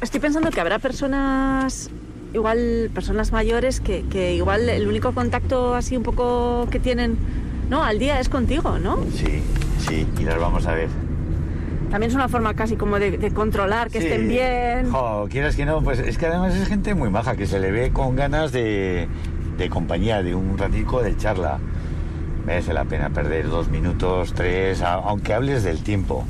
Estoy 0.00 0.20
pensando 0.20 0.50
que 0.50 0.60
habrá 0.60 0.78
personas, 0.78 1.90
igual 2.32 2.90
personas 2.94 3.32
mayores, 3.32 3.80
que, 3.80 4.04
que 4.10 4.34
igual 4.34 4.68
el 4.68 4.86
único 4.86 5.12
contacto 5.12 5.74
así 5.74 5.96
un 5.96 6.04
poco 6.04 6.68
que 6.70 6.78
tienen, 6.78 7.16
¿no? 7.68 7.82
Al 7.82 7.98
día 7.98 8.20
es 8.20 8.28
contigo, 8.28 8.78
¿no? 8.78 8.98
Sí, 9.14 9.42
sí, 9.86 10.06
y 10.18 10.22
las 10.22 10.38
vamos 10.38 10.66
a 10.66 10.74
ver. 10.74 10.88
También 11.90 12.10
es 12.10 12.14
una 12.14 12.28
forma 12.28 12.54
casi 12.54 12.76
como 12.76 12.98
de, 12.98 13.16
de 13.18 13.30
controlar 13.32 13.90
que 13.90 14.00
Sí. 14.00 14.06
estén 14.06 14.28
bien. 14.28 14.90
Jo, 14.92 15.26
quieras 15.30 15.56
que 15.56 15.64
no, 15.64 15.82
pues 15.82 15.98
es 15.98 16.16
que 16.16 16.26
además 16.26 16.54
es 16.54 16.68
gente 16.68 16.94
muy 16.94 17.10
maja, 17.10 17.34
que 17.34 17.46
se 17.46 17.58
le 17.58 17.72
ve 17.72 17.90
con 17.92 18.14
ganas 18.14 18.52
de, 18.52 19.08
de 19.56 19.68
compañía, 19.70 20.22
de 20.22 20.34
un 20.34 20.56
ratico 20.58 21.02
de 21.02 21.16
charla. 21.16 21.58
Merece 22.46 22.72
la 22.72 22.84
pena 22.84 23.10
perder 23.10 23.48
dos 23.48 23.68
minutos, 23.68 24.32
tres, 24.34 24.80
aunque 24.82 25.34
hables 25.34 25.64
del 25.64 25.82
tiempo. 25.82 26.24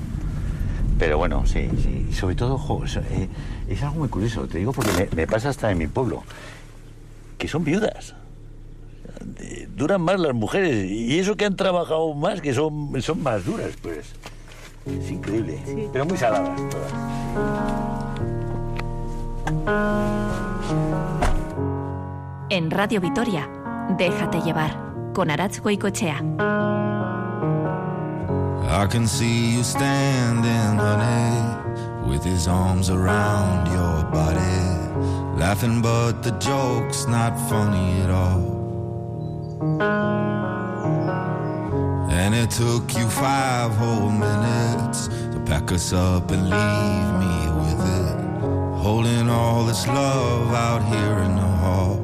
Pero 0.99 1.19
bueno, 1.19 1.45
sí, 1.47 1.69
sí. 1.83 2.07
Y 2.11 2.13
sobre 2.15 2.35
todo, 2.35 2.57
jo, 2.59 2.85
eh, 2.85 3.29
es 3.69 3.83
algo 3.83 3.97
muy 3.97 4.09
curioso, 4.09 4.47
te 4.47 4.59
digo 4.59 4.73
porque 4.73 4.91
me, 4.93 5.09
me 5.17 5.27
pasa 5.27 5.49
hasta 5.51 5.71
en 5.71 5.79
mi 5.79 5.87
pueblo, 5.87 6.23
que 7.39 7.49
son 7.49 7.65
viudas. 7.65 8.15
Duran 9.77 10.01
más 10.03 10.19
las 10.21 10.35
mujeres 10.35 10.91
y 10.91 11.19
eso 11.19 11.37
que 11.37 11.45
han 11.45 11.57
trabajado 11.57 12.15
más, 12.15 12.41
que 12.41 12.53
son, 12.55 13.01
son 13.03 13.23
más 13.23 13.45
duras, 13.45 13.71
pues. 13.83 14.13
Es 14.87 15.11
increíble, 15.11 15.61
Sí. 15.67 15.87
pero 15.93 16.07
muy 16.07 16.17
saladas 16.17 16.59
todas. 16.71 16.93
En 22.51 22.71
Radio 22.71 23.01
Vitoria, 23.01 23.49
Déjate 23.97 24.41
llevar, 24.43 24.77
con 25.15 25.31
Aratz 25.31 25.61
Goicochea. 25.61 26.17
I 28.71 28.87
can 28.91 29.07
see 29.09 29.55
you 29.57 29.65
standing, 29.65 30.79
honey, 30.79 31.57
with 32.09 32.25
his 32.25 32.49
arms 32.49 32.89
around 32.91 33.67
your 33.67 34.03
body, 34.11 34.59
laughing, 35.39 35.83
but 35.83 36.23
the 36.23 36.31
joke's 36.39 37.07
not 37.07 37.33
funny 37.49 38.01
at 38.01 38.11
all. 38.11 38.57
And 42.11 42.35
it 42.35 42.51
took 42.51 42.95
you 42.97 43.09
five 43.09 43.71
whole 43.77 44.11
minutes 44.11 45.09
to 45.33 45.43
pack 45.47 45.71
us 45.73 45.93
up 45.93 46.31
and 46.31 46.45
leave 46.45 47.11
me 47.23 47.37
with 47.63 47.81
it, 48.01 48.17
holding 48.83 49.29
all 49.29 49.65
this 49.65 49.87
love 49.87 50.53
out 50.55 50.83
here 50.93 51.19
in 51.27 51.35
the 51.37 51.51
hall. 51.63 51.97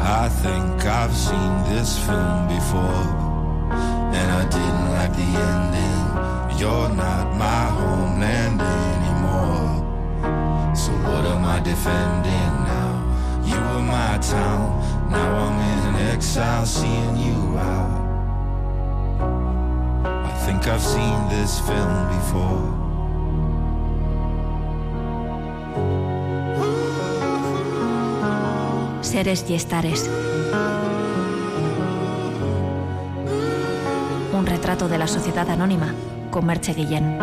I 0.00 0.28
think 0.28 0.84
I've 0.84 1.16
seen 1.16 1.52
this 1.72 1.98
film 2.06 2.48
before, 2.48 3.06
and 4.18 4.28
I 4.40 4.44
didn't 4.56 4.90
like 4.96 5.12
the 5.16 5.30
ending. 5.48 5.97
You're 6.58 6.88
not 6.88 7.36
my 7.38 7.66
homeland 7.78 8.60
anymore. 8.60 9.78
So 10.74 10.90
what 11.06 11.24
am 11.24 11.44
I 11.44 11.60
defending 11.60 12.54
now? 12.66 12.94
You 13.46 13.54
were 13.54 13.84
my 13.86 14.18
town, 14.18 14.82
now 15.08 15.36
I'm 15.44 15.56
in 15.70 15.94
exile, 16.10 16.66
seeing 16.66 17.16
you 17.16 17.56
out. 17.58 17.94
I 20.26 20.32
think 20.44 20.66
I've 20.66 20.82
seen 20.82 21.28
this 21.28 21.60
film 21.60 22.08
before. 22.16 22.74
Seres 29.00 29.44
y 29.48 29.54
estares. 29.54 30.10
Un 34.32 34.44
retrato 34.44 34.88
de 34.88 34.98
la 34.98 35.06
sociedad 35.06 35.48
anónima 35.50 35.94
con 36.30 36.46
Merche 36.46 36.74
Guillén. 36.74 37.18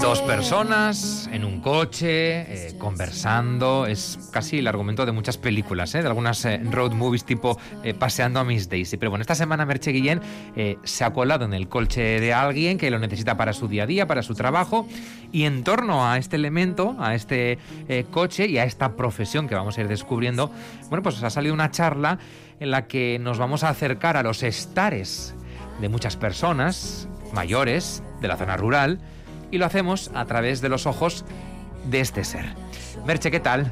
Dos 0.00 0.22
personas 0.22 1.28
en 1.30 1.44
un 1.44 1.60
coche, 1.60 2.40
eh, 2.40 2.74
conversando. 2.78 3.86
Es 3.86 4.30
casi 4.32 4.58
el 4.58 4.66
argumento 4.66 5.06
de 5.06 5.12
muchas 5.12 5.36
películas, 5.36 5.94
¿eh? 5.94 6.02
de 6.02 6.08
algunas 6.08 6.44
eh, 6.44 6.60
road 6.70 6.92
movies 6.92 7.24
tipo 7.24 7.58
eh, 7.82 7.94
Paseando 7.94 8.40
a 8.40 8.44
Miss 8.44 8.68
Daisy. 8.68 8.96
Pero 8.96 9.10
bueno, 9.10 9.22
esta 9.22 9.34
semana 9.34 9.66
Merche 9.66 9.92
Guillén 9.92 10.20
eh, 10.56 10.78
se 10.84 11.04
ha 11.04 11.12
colado 11.12 11.44
en 11.44 11.54
el 11.54 11.68
coche 11.68 12.18
de 12.18 12.32
alguien 12.32 12.78
que 12.78 12.90
lo 12.90 12.98
necesita 12.98 13.36
para 13.36 13.52
su 13.52 13.68
día 13.68 13.84
a 13.84 13.86
día, 13.86 14.06
para 14.06 14.22
su 14.22 14.34
trabajo. 14.34 14.88
Y 15.30 15.44
en 15.44 15.64
torno 15.64 16.08
a 16.08 16.18
este 16.18 16.36
elemento, 16.36 16.96
a 16.98 17.14
este 17.14 17.58
eh, 17.88 18.06
coche 18.10 18.46
y 18.46 18.58
a 18.58 18.64
esta 18.64 18.96
profesión 18.96 19.48
que 19.48 19.54
vamos 19.54 19.78
a 19.78 19.82
ir 19.82 19.88
descubriendo, 19.88 20.50
bueno, 20.88 21.02
pues 21.02 21.22
ha 21.22 21.30
salido 21.30 21.54
una 21.54 21.70
charla 21.70 22.18
en 22.58 22.70
la 22.70 22.86
que 22.86 23.18
nos 23.20 23.38
vamos 23.38 23.64
a 23.64 23.68
acercar 23.68 24.16
a 24.16 24.22
los 24.22 24.42
estares 24.42 25.34
de 25.80 25.88
muchas 25.88 26.16
personas 26.16 27.08
mayores 27.32 28.02
de 28.20 28.28
la 28.28 28.36
zona 28.36 28.56
rural 28.56 28.98
y 29.50 29.58
lo 29.58 29.66
hacemos 29.66 30.10
a 30.14 30.24
través 30.24 30.60
de 30.60 30.68
los 30.68 30.86
ojos 30.86 31.24
de 31.90 32.00
este 32.00 32.24
ser. 32.24 32.46
Merche, 33.06 33.30
¿qué 33.30 33.40
tal? 33.40 33.70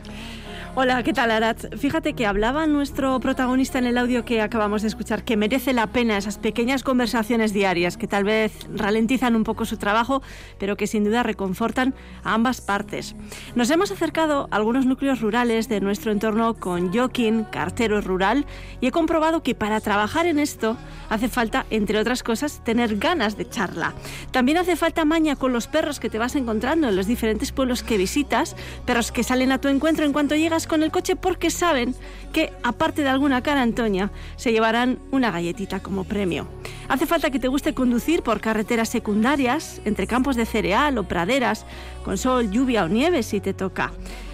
Hola, 0.75 1.03
¿qué 1.03 1.13
tal, 1.13 1.31
Arat? 1.31 1.77
Fíjate 1.77 2.15
que 2.15 2.25
hablaba 2.25 2.67
nuestro 2.67 3.21
protagonista 3.21 3.79
en 3.79 3.85
el 3.85 3.99
audio 3.99 4.25
que 4.25 4.41
acabamos 4.41 4.81
de 4.81 4.89
escuchar, 4.89 5.23
que 5.23 5.37
merece 5.37 5.75
la 5.75 5.87
pena 5.87 6.17
esas 6.17 6.39
pequeñas 6.39 6.83
conversaciones 6.83 7.53
diarias 7.53 7.99
que 7.99 8.07
tal 8.07 8.25
vez 8.25 8.53
ralentizan 8.75 9.37
un 9.37 9.45
poco 9.45 9.67
su 9.67 9.77
trabajo, 9.77 10.23
pero 10.59 10.79
que 10.79 10.87
sin 10.87 11.05
duda 11.05 11.23
reconfortan 11.23 11.95
a 12.25 12.33
ambas 12.33 12.63
partes. 12.63 13.15
Nos 13.55 13.69
hemos 13.69 13.91
acercado 13.91 14.49
a 14.51 14.57
algunos 14.57 14.87
núcleos 14.87 15.21
rurales 15.21 15.69
de 15.69 15.83
nuestro 15.83 16.11
entorno 16.11 16.55
con 16.55 16.91
Joaquín, 16.91 17.45
cartero 17.45 18.01
rural, 18.01 18.47
y 18.81 18.87
he 18.87 18.93
comprobado 18.93 19.43
que 19.43 19.55
para 19.55 19.79
trabajar 19.83 20.25
en 20.25 20.39
esto 20.39 20.79
hace 21.11 21.29
falta, 21.29 21.67
entre 21.69 21.99
otras 21.99 22.23
cosas, 22.23 22.65
tener 22.65 22.97
ganas 22.97 23.37
de 23.37 23.47
charla. 23.47 23.93
También 24.31 24.57
hace 24.57 24.77
falta 24.77 25.05
maña 25.05 25.37
con 25.37 25.53
los 25.53 25.67
perros 25.67 26.01
que 26.01 26.09
te 26.09 26.17
vas 26.17 26.35
encontrando 26.35 26.89
en 26.89 26.97
los 26.97 27.07
diferentes 27.07 27.53
pueblos 27.53 27.83
que 27.83 27.99
visitas, 27.99 28.57
perros 28.87 29.13
que 29.13 29.23
salen 29.23 29.53
a 29.53 29.61
tu 29.61 29.69
encuentro 29.69 30.07
en 30.07 30.15
cuanto 30.15 30.35
llegas 30.35 30.62
con 30.67 30.83
el 30.83 30.91
coche 30.91 31.17
porque 31.17 31.51
saben 31.51 31.95
que, 32.33 32.53
aparte 32.63 33.03
de 33.03 33.09
alguna 33.09 33.43
cara 33.43 33.63
Antonia, 33.63 34.11
se 34.37 34.53
llevarán 34.53 34.99
una 35.11 35.31
galletita 35.31 35.81
como 35.81 36.05
premio. 36.05 36.49
Hace 36.89 37.07
falta 37.07 37.31
que 37.31 37.39
te 37.39 37.49
guste 37.49 37.75
conducir 37.75 38.23
por 38.23 38.41
carreteras 38.41 38.89
secundarias, 38.89 39.81
entre 39.85 40.07
campos 40.07 40.37
de 40.37 40.47
cereal 40.47 40.99
o 40.99 41.05
praderas, 41.05 41.67
con 42.05 42.19
sol, 42.19 42.51
lluvia 42.51 42.85
o 42.85 42.89
nieve 42.89 43.23
si 43.23 43.41
te 43.41 43.55
toca. 43.55 43.93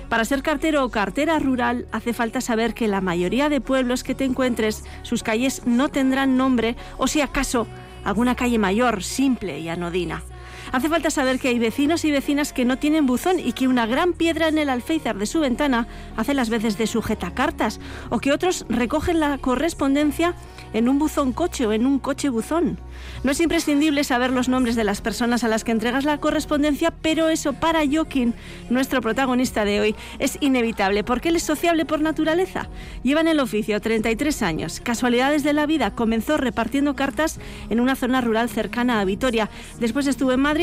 Para 0.08 0.24
ser 0.24 0.42
cartero 0.42 0.84
o 0.84 0.90
cartera 0.90 1.38
rural 1.38 1.86
hace 1.92 2.14
falta 2.14 2.40
saber 2.40 2.72
que 2.72 2.88
la 2.88 3.02
mayoría 3.02 3.48
de 3.48 3.60
pueblos 3.60 4.02
que 4.04 4.14
te 4.14 4.24
encuentres, 4.24 4.84
sus 5.02 5.22
calles 5.22 5.66
no 5.66 5.90
tendrán 5.90 6.36
nombre 6.36 6.76
o 6.96 7.06
si 7.06 7.20
acaso 7.20 7.66
alguna 8.04 8.34
calle 8.34 8.58
mayor, 8.58 9.02
simple 9.02 9.60
y 9.60 9.68
anodina. 9.68 10.22
Hace 10.70 10.90
falta 10.90 11.10
saber 11.10 11.38
que 11.38 11.48
hay 11.48 11.58
vecinos 11.58 12.04
y 12.04 12.10
vecinas 12.10 12.52
que 12.52 12.66
no 12.66 12.76
tienen 12.78 13.06
buzón 13.06 13.40
y 13.40 13.52
que 13.52 13.68
una 13.68 13.86
gran 13.86 14.12
piedra 14.12 14.48
en 14.48 14.58
el 14.58 14.68
alféizar 14.68 15.16
de 15.16 15.24
su 15.24 15.40
ventana 15.40 15.88
hace 16.16 16.34
las 16.34 16.50
veces 16.50 16.76
de 16.76 16.86
sujetacartas 16.86 17.80
o 18.10 18.18
que 18.18 18.32
otros 18.32 18.66
recogen 18.68 19.18
la 19.18 19.38
correspondencia 19.38 20.34
en 20.74 20.90
un 20.90 20.98
buzón 20.98 21.32
coche 21.32 21.66
o 21.66 21.72
en 21.72 21.86
un 21.86 21.98
coche 21.98 22.28
buzón. 22.28 22.78
No 23.24 23.30
es 23.30 23.40
imprescindible 23.40 24.04
saber 24.04 24.30
los 24.30 24.50
nombres 24.50 24.76
de 24.76 24.84
las 24.84 25.00
personas 25.00 25.42
a 25.42 25.48
las 25.48 25.64
que 25.64 25.72
entregas 25.72 26.04
la 26.04 26.18
correspondencia, 26.18 26.90
pero 26.90 27.30
eso 27.30 27.54
para 27.54 27.86
Joaquín, 27.90 28.34
nuestro 28.68 29.00
protagonista 29.00 29.64
de 29.64 29.80
hoy, 29.80 29.96
es 30.18 30.36
inevitable 30.40 31.02
porque 31.02 31.30
él 31.30 31.36
es 31.36 31.44
sociable 31.44 31.86
por 31.86 32.00
naturaleza. 32.00 32.68
Lleva 33.02 33.22
en 33.22 33.28
el 33.28 33.40
oficio 33.40 33.80
33 33.80 34.42
años. 34.42 34.80
Casualidades 34.80 35.42
de 35.44 35.54
la 35.54 35.64
vida, 35.64 35.94
comenzó 35.94 36.36
repartiendo 36.36 36.94
cartas 36.94 37.40
en 37.70 37.80
una 37.80 37.96
zona 37.96 38.20
rural 38.20 38.50
cercana 38.50 39.00
a 39.00 39.04
Vitoria. 39.06 39.48
Después 39.80 40.06
estuvo 40.06 40.32
en 40.32 40.40
Madrid 40.40 40.57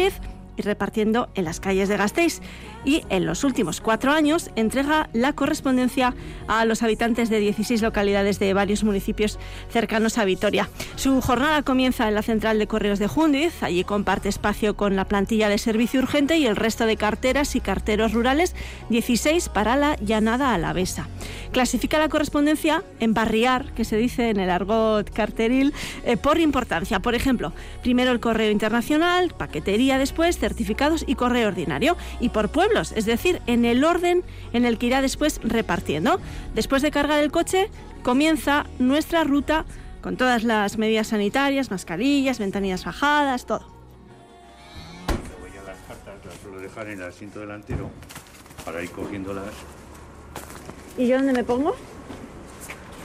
y 0.58 0.62
repartiendo 0.62 1.30
en 1.36 1.46
las 1.46 1.60
calles 1.60 1.88
de 1.90 1.98
Gasteiz. 1.98 2.42
Y 2.86 3.04
en 3.10 3.26
los 3.26 3.44
últimos 3.44 3.82
cuatro 3.82 4.12
años 4.12 4.52
entrega 4.56 5.10
la 5.12 5.34
correspondencia 5.34 6.14
a 6.48 6.66
los 6.66 6.84
habitantes 6.84 7.30
de 7.30 7.40
16 7.40 7.82
localidades 7.82 8.40
de 8.40 8.54
varios 8.54 8.84
municipios 8.84 9.40
cercanos 9.70 10.18
a 10.18 10.26
Vitoria. 10.26 10.70
Su 10.96 11.20
jornada 11.22 11.64
comienza 11.64 12.08
en 12.08 12.16
la 12.16 12.22
central 12.22 12.60
de 12.60 12.68
correos 12.68 13.00
de 13.00 13.08
Jundiz. 13.08 13.64
Allí 13.64 13.84
comparte 13.84 14.30
espacio 14.30 14.76
con 14.76 14.96
la 14.96 15.06
plantilla 15.06 15.50
de 15.50 15.58
servicio 15.58 16.00
urgente 16.00 16.38
y 16.38 16.46
el 16.46 16.56
resto 16.56 16.86
de 16.86 16.98
carteras 16.98 17.56
y 17.56 17.60
carteros 17.60 18.14
rurales, 18.14 18.56
16 18.90 19.50
para 19.50 19.76
la 19.76 19.96
llanada 19.98 20.54
alavesa. 20.54 21.08
Clasifica 21.52 22.00
la 22.00 22.10
correspondencia 22.10 22.84
en 23.00 23.14
barriar, 23.14 23.74
que 23.74 23.86
se 23.86 23.98
dice 23.98 24.30
en 24.30 24.40
el 24.40 24.50
argot 24.50 25.10
carteril, 25.10 25.74
eh, 26.04 26.18
por 26.18 26.40
importancia. 26.40 27.00
Por 27.00 27.16
ejemplo, 27.16 27.54
primero 27.82 28.12
el 28.12 28.20
correo 28.20 28.52
internacional, 28.52 29.34
paquetería 29.38 29.98
después, 29.98 30.38
certificados 30.38 31.06
y 31.08 31.16
correo 31.16 31.48
ordinario. 31.48 31.98
Y 32.20 32.30
por 32.30 32.50
pueblos, 32.76 32.92
es 32.98 33.06
decir, 33.06 33.42
en 33.48 33.64
el 33.64 33.84
orden 33.86 34.24
en 34.52 34.66
el 34.66 34.78
que 34.78 34.88
irá 34.88 35.02
después 35.02 35.40
repartiendo. 35.44 36.20
Después 36.54 36.82
de 36.82 36.92
cargar 36.92 37.24
el 37.24 37.32
coche, 37.32 37.70
comienza 38.04 38.66
nuestra 38.80 39.24
ruta 39.24 39.66
con 40.02 40.18
todas 40.18 40.44
las 40.44 40.78
medidas 40.78 41.08
sanitarias, 41.08 41.72
mascarillas, 41.72 42.38
ventanillas 42.38 42.84
bajadas, 42.84 43.46
todo. 43.46 43.66
Voy 45.40 45.52
a 45.58 45.64
las 45.64 45.78
cartas, 45.88 46.26
las 46.26 46.36
suelo 46.42 46.60
dejar 46.60 46.88
en 46.90 47.00
el 47.02 47.08
asiento 47.08 47.40
delantero 47.40 47.90
para 48.66 48.84
ir 48.84 48.92
cogiéndolas. 48.92 49.46
¿Y 50.98 51.08
yo 51.08 51.18
dónde 51.18 51.32
me 51.34 51.44
pongo? 51.46 51.76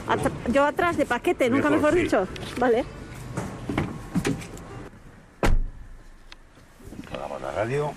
Atr- 0.07 0.51
yo 0.51 0.65
atrás 0.65 0.97
de 0.97 1.05
paquete, 1.05 1.49
nunca 1.49 1.69
Mejor, 1.69 1.93
sí. 1.93 1.99
dicho. 2.01 2.27
Vale. 2.59 2.83
radio. 7.55 7.93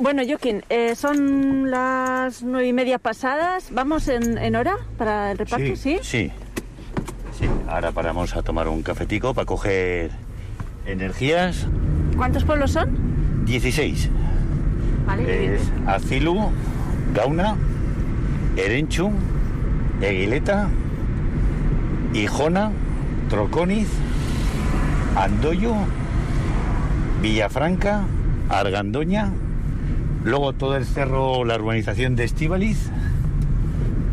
Bueno, 0.00 0.22
Joaquín, 0.26 0.64
eh, 0.70 0.94
son 0.94 1.70
las 1.70 2.42
nueve 2.42 2.66
y 2.66 2.72
media 2.72 2.98
pasadas. 2.98 3.68
¿Vamos 3.70 4.08
en, 4.08 4.38
en 4.38 4.56
hora 4.56 4.76
para 4.96 5.32
el 5.32 5.36
reparto? 5.36 5.76
Sí. 5.76 5.98
Sí. 6.02 6.32
Sí, 7.38 7.44
ahora 7.68 7.92
paramos 7.92 8.34
a 8.34 8.42
tomar 8.42 8.66
un 8.68 8.82
cafetico 8.82 9.34
para 9.34 9.44
coger 9.44 10.10
energías. 10.86 11.66
¿Cuántos 12.16 12.44
pueblos 12.44 12.70
son? 12.72 13.44
16. 13.44 14.08
Vale. 15.06 15.54
Es 15.56 15.62
Azilu, 15.86 16.50
Gauna, 17.14 17.56
Erenchu, 18.56 19.10
Eguileta, 20.00 20.68
Ijona, 22.14 22.70
Troconiz, 23.28 23.88
Andoyo, 25.14 25.74
Villafranca, 27.20 28.04
Argandoña, 28.48 29.30
luego 30.24 30.52
todo 30.52 30.76
el 30.76 30.84
cerro, 30.84 31.44
la 31.44 31.56
urbanización 31.56 32.16
de 32.16 32.24
Estíbaliz, 32.24 32.90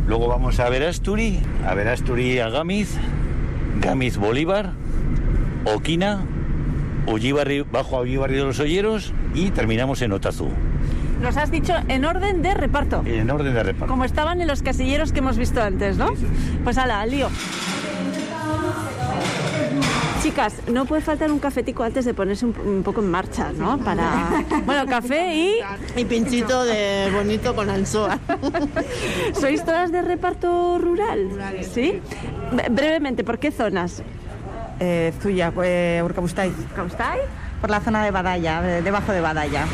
luego 0.08 0.28
vamos 0.28 0.60
a 0.60 0.70
Verasturi, 0.70 1.40
a 1.68 1.74
Verasturi 1.74 2.40
a 2.40 2.50
Gamiz, 2.50 2.96
Gamiz 3.82 4.18
Bolívar, 4.18 4.72
Oquina, 5.66 6.22
Ullibarri, 7.08 7.62
bajo 7.62 7.98
a 7.98 8.02
Ullibarri 8.02 8.36
de 8.36 8.44
los 8.44 8.60
Olleros 8.60 9.14
y 9.34 9.52
terminamos 9.52 10.02
en 10.02 10.12
Otazú, 10.14 10.50
Nos 11.22 11.36
has 11.38 11.52
dicho 11.52 11.74
en 11.88 12.06
orden 12.06 12.42
de 12.42 12.54
reparto. 12.54 13.02
en 13.06 13.30
orden 13.30 13.54
de 13.54 13.64
reparto. 13.64 13.88
Como 13.92 14.04
estaban 14.06 14.42
en 14.42 14.48
los 14.48 14.62
casilleros 14.62 15.12
que 15.12 15.20
hemos 15.20 15.38
visto 15.38 15.62
antes, 15.62 15.98
¿no? 15.98 16.10
Pues 16.64 16.78
ala, 16.78 17.02
al 17.02 17.12
lío. 17.12 17.30
Chicas, 20.38 20.54
no 20.72 20.86
puede 20.86 21.02
faltar 21.02 21.32
un 21.32 21.40
cafetico 21.40 21.82
antes 21.82 22.06
de 22.06 22.14
ponerse 22.14 22.46
un, 22.46 22.54
un 22.64 22.84
poco 22.84 23.02
en 23.02 23.10
marcha, 23.10 23.52
¿no? 23.58 23.80
Para. 23.80 24.44
Bueno, 24.68 24.86
café 24.86 25.34
y. 25.36 25.56
Y 25.96 26.06
pinchito 26.06 26.64
de 26.64 27.10
bonito 27.12 27.56
con 27.56 27.72
anchoa. 27.72 28.20
¿Sois 29.34 29.66
todas 29.66 29.92
de 29.92 30.04
reparto 30.04 30.78
rural? 30.78 31.30
¿Sí? 31.74 32.00
Bre- 32.52 32.68
Brevemente, 32.70 33.24
¿por 33.24 33.40
qué 33.40 33.50
zonas? 33.50 34.04
Eh, 34.80 35.12
Zuya, 35.24 35.52
eh, 35.64 36.04
Urkabustaiz. 36.06 36.54
¿Caustai? 36.76 37.18
Por 37.60 37.72
la 37.72 37.82
zona 37.82 38.06
de 38.06 38.12
Badalla, 38.12 38.62
de- 38.62 38.84
debajo 38.84 39.12
de 39.14 39.22
Badalla. 39.22 39.66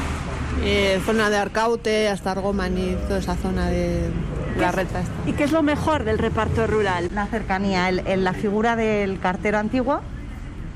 Eh, 0.64 1.02
zona 1.06 1.30
de 1.30 1.40
Arcaute, 1.40 2.08
hasta 2.08 2.32
Argomani, 2.32 2.96
toda 3.10 3.20
esa 3.20 3.36
zona 3.36 3.68
de 3.68 4.10
la 4.58 4.70
esta. 4.70 5.02
¿Y 5.26 5.34
qué 5.34 5.44
es 5.44 5.52
lo 5.52 5.62
mejor 5.62 6.06
del 6.06 6.20
reparto 6.20 6.68
rural? 6.68 7.10
La 7.14 7.26
cercanía, 7.28 7.90
el- 7.90 8.08
el- 8.08 8.24
la 8.24 8.32
figura 8.32 8.78
del 8.78 9.20
cartero 9.20 9.58
antiguo 9.58 10.00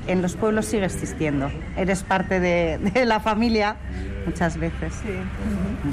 en 0.07 0.21
los 0.21 0.35
pueblos 0.35 0.65
sigue 0.65 0.85
existiendo. 0.85 1.51
Eres 1.75 2.03
parte 2.03 2.39
de, 2.39 2.77
de 2.77 3.05
la 3.05 3.19
familia 3.19 3.77
muchas 4.27 4.57
veces. 4.57 4.93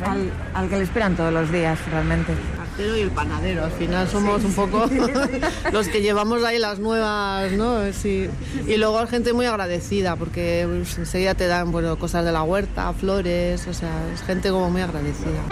Al, 0.05 0.31
al 0.55 0.69
que 0.69 0.77
le 0.77 0.83
esperan 0.83 1.17
todos 1.17 1.33
los 1.33 1.51
días, 1.51 1.79
realmente. 1.91 2.33
El 2.33 2.59
cartero 2.59 2.97
y 2.97 3.01
el 3.01 3.11
panadero, 3.11 3.65
al 3.65 3.71
final 3.71 4.09
somos 4.09 4.45
un 4.45 4.53
poco 4.53 4.87
los 5.73 5.89
que 5.89 6.03
llevamos 6.03 6.43
ahí 6.45 6.59
las 6.59 6.81
nuevas, 6.81 7.53
¿no? 7.53 7.93
Sí. 7.93 8.29
Y 8.67 8.77
luego 8.77 8.99
hay 8.99 9.07
gente 9.07 9.33
muy 9.33 9.47
agradecida 9.47 10.17
porque 10.17 10.67
pues, 10.69 10.99
enseguida 10.99 11.35
te 11.35 11.47
dan 11.47 11.71
bueno, 11.71 11.97
cosas 11.99 12.25
de 12.25 12.33
la 12.33 12.43
huerta, 12.43 12.93
flores, 12.93 13.67
o 13.69 13.73
sea, 13.73 13.93
es 14.13 14.23
gente 14.23 14.51
como 14.51 14.71
muy 14.71 14.83
agradecida. 14.83 15.43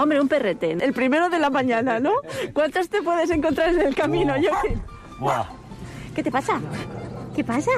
Hombre, 0.00 0.18
un 0.18 0.28
perrete. 0.28 0.72
El 0.72 0.94
primero 0.94 1.28
de 1.28 1.38
la 1.38 1.50
mañana, 1.50 2.00
¿no? 2.00 2.12
¿Cuántos 2.54 2.88
te 2.88 3.02
puedes 3.02 3.28
encontrar 3.28 3.68
en 3.68 3.82
el 3.82 3.94
camino, 3.94 4.32
Joaquín? 4.32 4.80
Buah. 5.18 5.44
¿Qué 6.14 6.22
te 6.22 6.30
pasa? 6.30 6.58
¿Qué 7.36 7.44
pasa? 7.44 7.70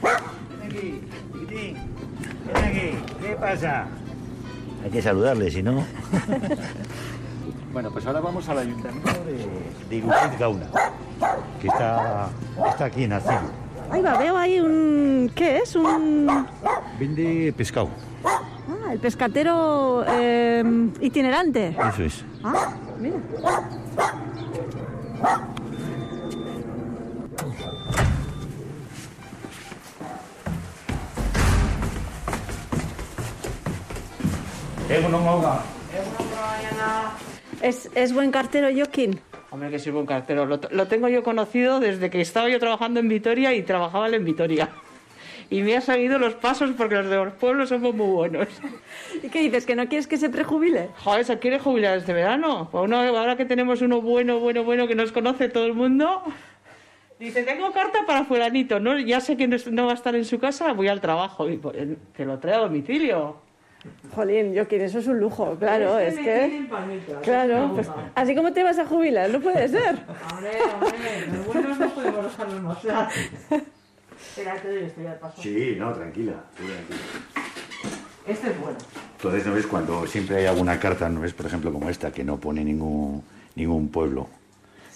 Hola. 0.00 0.20
Chiquitín, 1.30 1.76
ven 2.46 2.64
aquí, 2.64 2.90
¿qué 3.20 3.36
pasa? 3.38 3.86
Hay 4.82 4.90
que 4.90 5.02
saludarle, 5.02 5.50
si 5.50 5.62
no. 5.62 5.84
bueno, 7.74 7.90
pues 7.90 8.06
ahora 8.06 8.20
vamos 8.20 8.48
al 8.48 8.60
ayuntamiento 8.60 9.24
de, 9.90 10.00
de 10.00 10.36
Gauna, 10.38 10.70
que 11.60 11.68
está, 11.68 12.30
está 12.66 12.84
aquí 12.86 13.04
en 13.04 13.12
Acén. 13.12 13.40
Ahí 13.90 14.00
va, 14.00 14.16
veo 14.16 14.36
ahí 14.38 14.58
un... 14.58 15.30
¿Qué 15.34 15.58
es? 15.58 15.76
Un... 15.76 16.46
Vende 16.98 17.52
pescado, 17.56 17.90
Ah, 18.86 18.92
el 18.92 18.98
pescatero 19.00 20.04
eh, 20.08 20.62
itinerante. 21.00 21.76
eso 21.88 22.04
es. 22.04 22.24
Ah, 22.44 22.74
mira. 23.00 23.16
¿Es, 37.62 37.90
¿Es 37.94 38.12
buen 38.12 38.30
cartero, 38.30 38.68
Joaquín? 38.74 39.18
Hombre, 39.50 39.70
que 39.70 39.78
soy 39.78 39.92
buen 39.92 40.06
cartero. 40.06 40.46
Lo, 40.46 40.60
lo 40.70 40.86
tengo 40.86 41.08
yo 41.08 41.22
conocido 41.22 41.80
desde 41.80 42.10
que 42.10 42.20
estaba 42.20 42.48
yo 42.48 42.58
trabajando 42.60 43.00
en 43.00 43.08
Vitoria 43.08 43.54
y 43.54 43.62
trabajaba 43.62 44.06
él 44.06 44.14
en 44.14 44.24
Vitoria. 44.24 44.68
Y 45.48 45.62
me 45.62 45.76
ha 45.76 45.80
seguido 45.80 46.18
los 46.18 46.34
pasos 46.34 46.72
porque 46.76 46.96
los 46.96 47.08
de 47.08 47.16
los 47.16 47.32
pueblos 47.34 47.68
somos 47.68 47.94
muy 47.94 48.06
buenos. 48.08 48.48
¿Y 49.22 49.28
qué 49.28 49.40
dices? 49.42 49.64
¿Que 49.64 49.76
no 49.76 49.86
quieres 49.88 50.06
que 50.06 50.16
se 50.16 50.28
prejubile? 50.28 50.88
Joder, 51.04 51.24
¿se 51.24 51.38
quiere 51.38 51.58
jubilar 51.58 51.98
este 51.98 52.12
verano? 52.12 52.68
Pues 52.72 52.84
uno, 52.84 52.98
ahora 52.98 53.36
que 53.36 53.44
tenemos 53.44 53.80
uno 53.80 54.00
bueno, 54.00 54.40
bueno, 54.40 54.64
bueno 54.64 54.88
que 54.88 54.94
nos 54.96 55.12
conoce 55.12 55.48
todo 55.48 55.66
el 55.66 55.74
mundo. 55.74 56.22
Dice, 57.18 57.44
tengo 57.44 57.72
carta 57.72 58.00
para 58.06 58.24
fulanito, 58.24 58.78
¿no? 58.80 58.98
Ya 58.98 59.20
sé 59.20 59.36
que 59.36 59.46
no, 59.46 59.56
es- 59.56 59.66
va 59.68 59.90
a 59.90 59.94
estar 59.94 60.14
en 60.16 60.24
su 60.24 60.38
casa, 60.38 60.72
voy 60.72 60.88
al 60.88 61.00
trabajo 61.00 61.48
y 61.48 61.56
pues, 61.56 61.76
te 62.14 62.24
lo 62.26 62.38
trae 62.38 62.54
a 62.56 62.58
domicilio. 62.58 63.36
Jolín, 64.14 64.52
Joaquín, 64.54 64.80
eso 64.80 64.98
es 64.98 65.06
un 65.06 65.20
lujo, 65.20 65.56
claro, 65.58 65.98
es 65.98 66.18
que... 66.18 66.66
Claro, 67.22 67.70
pues, 67.72 67.88
así 68.16 68.34
como 68.34 68.52
te 68.52 68.64
vas 68.64 68.78
a 68.80 68.84
jubilar, 68.86 69.30
no 69.30 69.40
puede 69.40 69.68
ser. 69.68 69.96
Hombre, 70.32 70.50
hombre, 70.74 71.26
los 71.32 71.46
buenos 71.46 71.78
no 71.78 71.88
podemos 71.90 72.62
mostrar. 72.62 73.08
Espera, 74.36 74.54
te 74.60 74.68
doy 74.68 74.90
paso. 75.18 75.40
Sí, 75.42 75.76
no, 75.78 75.92
tranquila. 75.94 76.34
Este 78.26 78.50
es 78.50 78.60
bueno. 78.60 78.76
Entonces, 79.16 79.46
¿no 79.46 79.54
ves? 79.54 79.66
Cuando 79.66 80.06
siempre 80.06 80.36
hay 80.36 80.44
alguna 80.44 80.78
carta, 80.78 81.08
¿no 81.08 81.20
ves? 81.22 81.32
Por 81.32 81.46
ejemplo, 81.46 81.72
como 81.72 81.88
esta, 81.88 82.12
que 82.12 82.22
no 82.22 82.36
pone 82.36 82.62
ningún, 82.62 83.22
ningún 83.54 83.88
pueblo, 83.88 84.28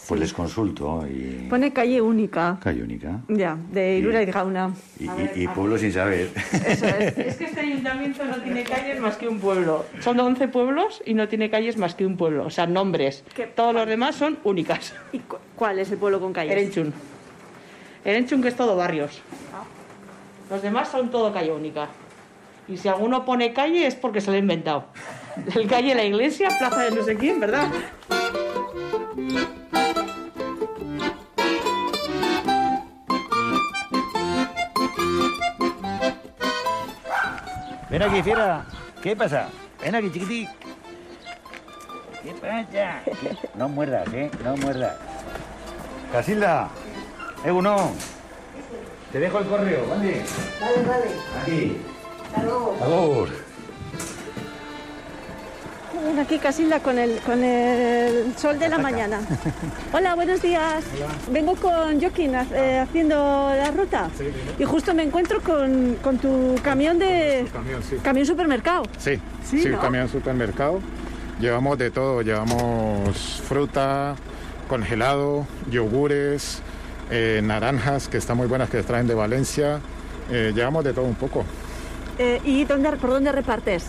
pues 0.06 0.20
les 0.20 0.34
consulto 0.34 1.06
y... 1.08 1.46
Pone 1.48 1.72
calle 1.72 2.02
única. 2.02 2.58
Calle 2.62 2.82
única. 2.82 3.20
Ya, 3.28 3.56
de 3.72 3.96
Irura 3.96 4.22
y 4.22 4.26
Gauna. 4.26 4.74
Y, 4.98 5.04
y- 5.04 5.44
y 5.44 5.48
pueblo 5.48 5.78
sin 5.78 5.92
saber. 5.92 6.28
Eso 6.66 6.86
es. 6.86 7.16
Es 7.18 7.36
que 7.36 7.44
este 7.44 7.60
ayuntamiento 7.60 8.22
no 8.24 8.36
tiene 8.42 8.62
calles 8.64 9.00
más 9.00 9.16
que 9.16 9.26
un 9.26 9.40
pueblo. 9.40 9.86
Son 10.00 10.20
11 10.20 10.48
pueblos 10.48 11.00
y 11.06 11.14
no 11.14 11.28
tiene 11.28 11.48
calles 11.48 11.78
más 11.78 11.94
que 11.94 12.04
un 12.04 12.18
pueblo. 12.18 12.44
O 12.44 12.50
sea, 12.50 12.66
nombres. 12.66 13.24
Todos 13.54 13.72
los 13.74 13.86
demás 13.86 14.16
son 14.16 14.38
únicas. 14.44 14.92
¿Y 15.12 15.20
cu- 15.20 15.36
cuál 15.56 15.78
es 15.78 15.90
el 15.90 15.96
pueblo 15.96 16.20
con 16.20 16.34
calles? 16.34 16.52
Erenchun. 16.52 16.92
Erenchun 18.04 18.42
que 18.42 18.48
es 18.48 18.56
todo 18.56 18.76
barrios. 18.76 19.20
Los 20.48 20.62
demás 20.62 20.88
son 20.88 21.10
todo 21.10 21.32
calle 21.32 21.52
única. 21.52 21.88
Y 22.66 22.76
si 22.76 22.88
alguno 22.88 23.24
pone 23.24 23.52
calle 23.52 23.86
es 23.86 23.94
porque 23.94 24.20
se 24.20 24.30
lo 24.30 24.36
ha 24.36 24.38
inventado. 24.38 24.84
El 25.54 25.68
calle, 25.68 25.94
la 25.94 26.04
iglesia, 26.04 26.48
plaza 26.58 26.82
de 26.82 26.90
no 26.92 27.02
sé 27.02 27.16
quién, 27.16 27.40
¿verdad? 27.40 27.68
Ven 37.90 38.02
aquí, 38.02 38.22
fiera. 38.22 38.64
¿Qué 39.02 39.16
pasa? 39.16 39.48
Ven 39.82 39.94
aquí, 39.94 40.10
chiquitín. 40.12 40.48
¿Qué 42.22 42.32
pasa? 42.34 43.00
No 43.56 43.68
muerdas, 43.68 44.12
¿eh? 44.14 44.30
No 44.44 44.56
muerdas. 44.56 44.96
Casilda. 46.12 46.68
Eh, 47.44 47.50
uno. 47.50 47.92
Te 49.12 49.18
dejo 49.18 49.38
el 49.38 49.46
correo, 49.46 49.86
¿vale? 49.88 50.22
Vale, 50.60 50.86
vale. 50.86 51.06
Aquí. 51.42 51.76
Hasta 52.26 52.42
luego. 52.44 52.76
Bueno, 56.02 56.22
aquí 56.22 56.38
Casilda 56.38 56.80
con 56.80 56.98
el, 56.98 57.18
con 57.20 57.42
el 57.44 58.34
sol 58.38 58.58
de 58.58 58.68
la 58.68 58.78
mañana. 58.78 59.20
Hola, 59.92 60.14
buenos 60.14 60.40
días. 60.40 60.84
Vengo 61.30 61.56
con 61.56 62.00
Joaquín 62.00 62.34
eh, 62.34 62.78
haciendo 62.78 63.16
la 63.54 63.70
ruta. 63.70 64.08
Y 64.58 64.64
justo 64.64 64.94
me 64.94 65.02
encuentro 65.02 65.42
con, 65.42 65.96
con 66.02 66.18
tu 66.18 66.54
camión 66.62 66.98
de... 66.98 67.46
Camión, 67.52 67.82
sí. 67.82 67.96
Camión 68.02 68.26
supermercado. 68.26 68.84
Sí, 68.98 69.20
Sí, 69.44 69.62
sí, 69.62 69.68
¿no? 69.68 69.80
camión 69.80 70.08
supermercado. 70.08 70.80
Llevamos 71.38 71.76
de 71.78 71.90
todo, 71.90 72.22
llevamos 72.22 73.42
fruta, 73.46 74.14
congelado, 74.68 75.46
yogures, 75.70 76.62
eh, 77.10 77.40
naranjas 77.42 78.08
que 78.08 78.18
están 78.18 78.36
muy 78.36 78.46
buenas 78.46 78.70
que 78.70 78.82
traen 78.82 79.06
de 79.06 79.14
Valencia. 79.14 79.80
Eh, 80.30 80.52
llevamos 80.54 80.84
de 80.84 80.92
todo 80.92 81.04
un 81.04 81.14
poco. 81.14 81.44
Eh, 82.18 82.40
¿Y 82.44 82.64
dónde, 82.64 82.92
por 82.92 83.10
dónde 83.10 83.32
repartes? 83.32 83.86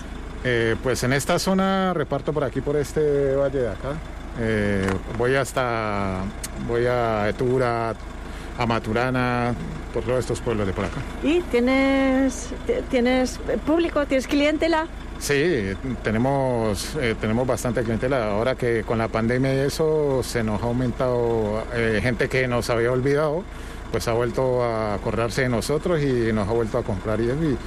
Pues 0.82 1.04
en 1.04 1.14
esta 1.14 1.38
zona 1.38 1.94
reparto 1.94 2.34
por 2.34 2.44
aquí, 2.44 2.62
por 2.62 2.76
este 2.76 3.36
valle 3.36 3.60
de 3.60 3.70
acá. 3.70 3.94
Voy 5.18 5.36
hasta, 5.36 6.22
voy 6.68 6.88
a 6.88 7.30
Etura, 7.30 7.94
a 8.58 8.66
Maturana, 8.66 9.54
por 9.94 10.04
todos 10.04 10.20
estos 10.20 10.42
pueblos 10.42 10.68
de 10.68 10.74
por 10.74 10.86
acá. 10.86 11.02
¿Y 11.24 11.42
tienes, 11.42 12.50
tienes 12.90 13.40
público, 13.66 14.06
tienes 14.06 14.28
clientela? 14.28 14.88
Sí, 15.20 15.74
tenemos, 16.04 16.96
eh, 17.00 17.16
tenemos 17.22 17.46
bastante 17.46 17.84
clientela. 17.84 18.32
Ahora 18.32 18.56
que 18.56 18.84
con 18.84 18.98
la 18.98 19.08
pandemia 19.08 19.54
y 19.54 19.60
eso 19.60 20.22
se 20.24 20.44
nos 20.44 20.62
ha 20.64 20.66
aumentado 20.66 21.64
eh, 21.74 22.00
gente 22.02 22.28
que 22.28 22.48
nos 22.48 22.70
había 22.72 22.92
olvidado, 22.92 23.44
pues 23.92 24.08
ha 24.08 24.14
vuelto 24.14 24.64
a 24.64 24.96
acordarse 24.96 25.44
de 25.44 25.50
nosotros 25.50 26.02
y 26.02 26.34
nos 26.34 26.48
ha 26.48 26.52
vuelto 26.54 26.78
a 26.80 26.84
comprar 26.84 27.20
y, 27.22 27.26
y, 27.26 27.58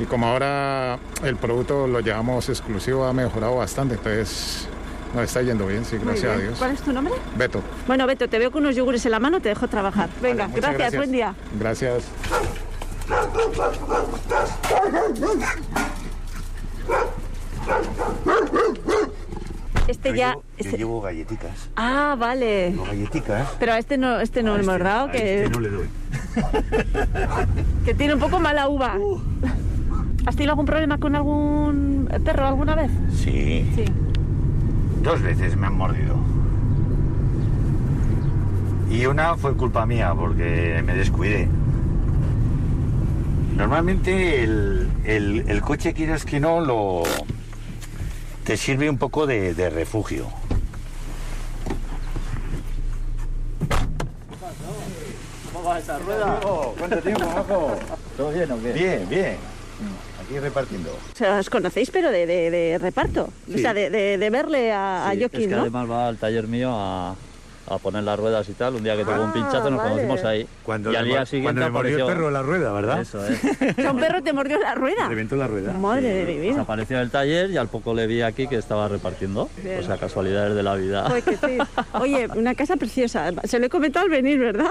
y 0.00 0.04
como 0.04 0.26
ahora 0.26 0.98
el 1.24 1.36
producto 1.36 1.86
lo 1.86 2.00
llevamos 2.00 2.48
exclusivo 2.48 3.04
ha 3.04 3.12
mejorado 3.12 3.56
bastante, 3.56 3.94
entonces 3.94 4.68
nos 5.14 5.24
está 5.24 5.42
yendo 5.42 5.66
bien, 5.66 5.84
sí, 5.84 5.96
gracias 6.02 6.36
a. 6.36 6.38
Dios. 6.38 6.58
¿Cuál 6.58 6.72
es 6.72 6.80
tu 6.80 6.92
nombre? 6.92 7.14
Beto. 7.36 7.62
Bueno, 7.86 8.06
Beto, 8.06 8.28
te 8.28 8.38
veo 8.38 8.50
con 8.50 8.62
unos 8.62 8.76
yogures 8.76 9.04
en 9.06 9.12
la 9.12 9.20
mano, 9.20 9.40
te 9.40 9.48
dejo 9.48 9.68
trabajar. 9.68 10.08
Venga, 10.22 10.46
Vale, 10.48 10.60
gracias, 10.60 10.96
buen 10.96 11.12
día. 11.12 11.34
Gracias. 11.58 12.04
Este 19.86 20.10
Yo 20.10 20.14
ya... 20.16 20.30
llevo- 20.32 20.42
este- 20.58 20.70
Yo 20.72 20.76
llevo 20.76 21.00
galletitas. 21.00 21.70
Ah, 21.76 22.14
vale. 22.18 22.70
Llevo 22.72 22.84
galletitas. 22.84 23.48
Pero 23.58 23.72
a 23.72 23.78
este 23.78 23.96
no, 23.96 24.20
este 24.20 24.42
no 24.42 24.54
A 24.54 24.56
le 24.58 24.62
hemos 24.62 24.74
este- 24.74 24.84
dado, 24.84 25.06
a 25.08 25.12
que, 25.12 25.44
este 25.44 25.50
no 25.50 25.60
le 25.60 25.70
doy. 25.70 25.88
que 27.86 27.94
tiene 27.94 28.14
un 28.14 28.20
poco 28.20 28.38
mala 28.38 28.68
uva. 28.68 28.96
¿Has 30.26 30.36
tenido 30.36 30.52
algún 30.52 30.66
problema 30.66 30.98
con 30.98 31.14
algún 31.16 32.08
perro 32.22 32.46
alguna 32.46 32.74
vez? 32.74 32.90
Sí. 33.16 33.66
Sí. 33.74 33.84
Dos 35.02 35.22
veces 35.22 35.56
me 35.56 35.66
han 35.66 35.76
mordido. 35.76 36.16
Y 38.90 39.06
una 39.06 39.36
fue 39.36 39.54
culpa 39.54 39.86
mía 39.86 40.14
porque 40.16 40.82
me 40.84 40.94
descuidé. 40.94 41.48
Normalmente 43.56 44.42
el, 44.44 44.88
el- 45.04 45.44
el 45.48 45.60
coche, 45.62 45.92
quieras 45.92 46.24
que 46.24 46.40
no, 46.40 46.60
lo 46.60 47.02
te 48.44 48.56
sirve 48.56 48.88
un 48.88 48.96
poco 48.98 49.26
de, 49.26 49.52
de 49.54 49.68
refugio. 49.68 50.26
¿Cómo 55.52 55.68
va 55.68 55.78
esa 55.78 55.98
rueda? 55.98 56.40
¿Cuánto 56.78 56.98
tiempo, 57.02 57.24
Majo? 57.26 57.72
¿Todo 58.16 58.30
bien 58.32 58.50
o 58.52 58.60
qué? 58.62 58.72
Bien, 58.72 59.08
bien. 59.08 59.36
Aquí 60.28 60.38
repartiendo. 60.40 60.90
O 60.92 61.16
sea, 61.16 61.38
os 61.38 61.48
conocéis, 61.48 61.90
pero 61.90 62.10
de, 62.10 62.26
de- 62.26 62.50
de 62.50 62.76
reparto. 62.78 63.30
O 63.48 63.52
Sí. 63.52 63.60
sea, 63.60 63.72
de, 63.72 63.88
de- 63.88 64.28
verle 64.30 64.70
a, 64.72 65.08
a 65.08 65.12
Sí, 65.14 65.20
Joaquín, 65.20 65.40
es 65.40 65.46
que 65.48 65.54
¿no? 65.54 65.60
además 65.62 65.90
va 65.90 66.08
al 66.08 66.18
taller 66.18 66.46
mío 66.46 66.68
a, 66.70 67.16
a 67.70 67.78
poner 67.78 68.02
las 68.04 68.18
ruedas 68.18 68.48
y 68.48 68.52
tal. 68.52 68.74
Un 68.76 68.82
día 68.84 68.96
que 68.96 69.04
tuvo 69.04 69.14
un 69.22 69.30
Ah, 69.30 69.32
pinchazo 69.32 69.70
nos 69.70 69.78
vale. 69.78 69.90
conocimos 69.90 70.24
ahí. 70.24 70.46
Cuando 70.64 70.92
y 70.92 70.96
al 70.96 71.04
día 71.04 71.26
siguiente 71.26 71.60
cuando 71.60 71.60
le 71.62 71.70
mordió 71.70 71.96
el 71.96 72.02
apareció... 72.02 72.06
perro 72.16 72.30
la 72.30 72.42
rueda, 72.42 72.72
¿verdad? 72.72 73.00
Eso 73.00 73.24
es. 73.26 73.40
Un 73.90 73.98
perro 74.00 74.22
te 74.22 74.32
mordió 74.32 74.58
la 74.58 74.74
rueda. 74.74 75.08
Reventó 75.08 75.36
la 75.36 75.46
rueda. 75.46 75.72
Madre 75.72 76.08
de 76.12 76.24
mi 76.24 76.38
vida. 76.40 76.52
Desapareció 76.52 76.96
en 76.96 77.02
el 77.02 77.10
taller 77.10 77.50
y 77.50 77.56
al 77.56 77.68
poco 77.68 77.94
le 77.94 78.06
vi 78.06 78.22
aquí 78.22 78.46
que 78.48 78.56
estaba 78.56 78.88
repartiendo. 78.88 79.48
Bien. 79.62 79.80
O 79.80 79.82
sea, 79.82 79.96
casualidades 79.96 80.54
de 80.54 80.62
la 80.62 80.74
vida. 80.74 81.04
Joder, 81.08 81.22
que 81.22 81.36
sí. 81.36 81.58
Oye, 81.94 82.28
una 82.36 82.54
casa 82.54 82.76
preciosa. 82.76 83.30
Se 83.44 83.58
lo 83.58 83.66
he 83.66 83.68
comentado 83.68 84.04
al 84.04 84.10
venir, 84.10 84.38
¿verdad? 84.38 84.70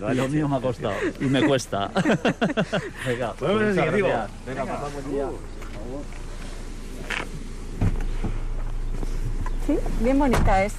Lo 0.14 0.28
mío 0.28 0.48
me 0.48 0.56
ha 0.56 0.60
costado 0.60 0.94
y 1.20 1.24
me 1.24 1.42
cuesta. 1.46 1.90
Venga, 3.06 3.32
pues. 3.38 3.76
Venga, 3.76 4.28
pasad 4.64 4.90
buen 4.92 5.10
día. 5.12 5.28
Sí, 9.66 9.76
bien 10.00 10.18
bonita 10.18 10.64
es. 10.64 10.74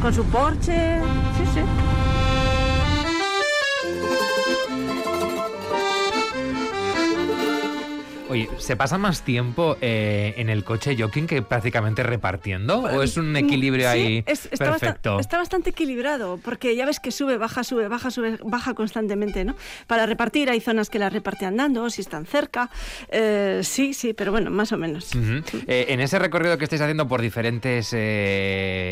Con 0.00 0.14
su 0.14 0.24
porche. 0.24 0.98
Sí, 1.36 1.44
sí. 1.54 1.60
Oye, 8.30 8.48
¿se 8.70 8.76
pasa 8.76 8.98
más 8.98 9.22
tiempo 9.22 9.76
eh, 9.80 10.32
en 10.36 10.48
el 10.48 10.62
coche 10.62 10.94
jogging 10.96 11.26
que 11.26 11.42
prácticamente 11.42 12.04
repartiendo? 12.04 12.78
¿O 12.82 13.02
es 13.02 13.16
un 13.16 13.34
equilibrio 13.36 13.82
Sí, 13.90 13.98
ahí 13.98 14.22
es- 14.26 14.46
está, 14.52 14.66
perfecto? 14.70 15.18
está 15.18 15.38
bastante 15.38 15.70
equilibrado, 15.70 16.38
porque 16.44 16.76
ya 16.76 16.86
ves 16.86 17.00
que 17.00 17.10
sube, 17.10 17.36
baja, 17.36 17.64
sube, 17.64 17.88
baja, 17.88 18.12
sube, 18.12 18.38
baja 18.44 18.74
constantemente, 18.74 19.44
¿no? 19.44 19.56
Para 19.88 20.06
repartir 20.06 20.50
hay 20.50 20.60
zonas 20.60 20.88
que 20.88 21.00
la 21.00 21.10
reparte 21.10 21.46
andando, 21.46 21.90
si 21.90 22.00
están 22.00 22.26
cerca. 22.26 22.70
Eh, 23.08 23.62
sí, 23.64 23.92
sí, 23.92 24.12
pero 24.14 24.30
bueno, 24.30 24.52
más 24.52 24.70
o 24.70 24.76
menos. 24.76 25.10
Eh, 25.66 25.86
en 25.88 25.98
ese 25.98 26.20
recorrido 26.20 26.56
que 26.56 26.62
estáis 26.62 26.80
haciendo 26.82 27.08
por 27.08 27.20
diferentes 27.22 27.88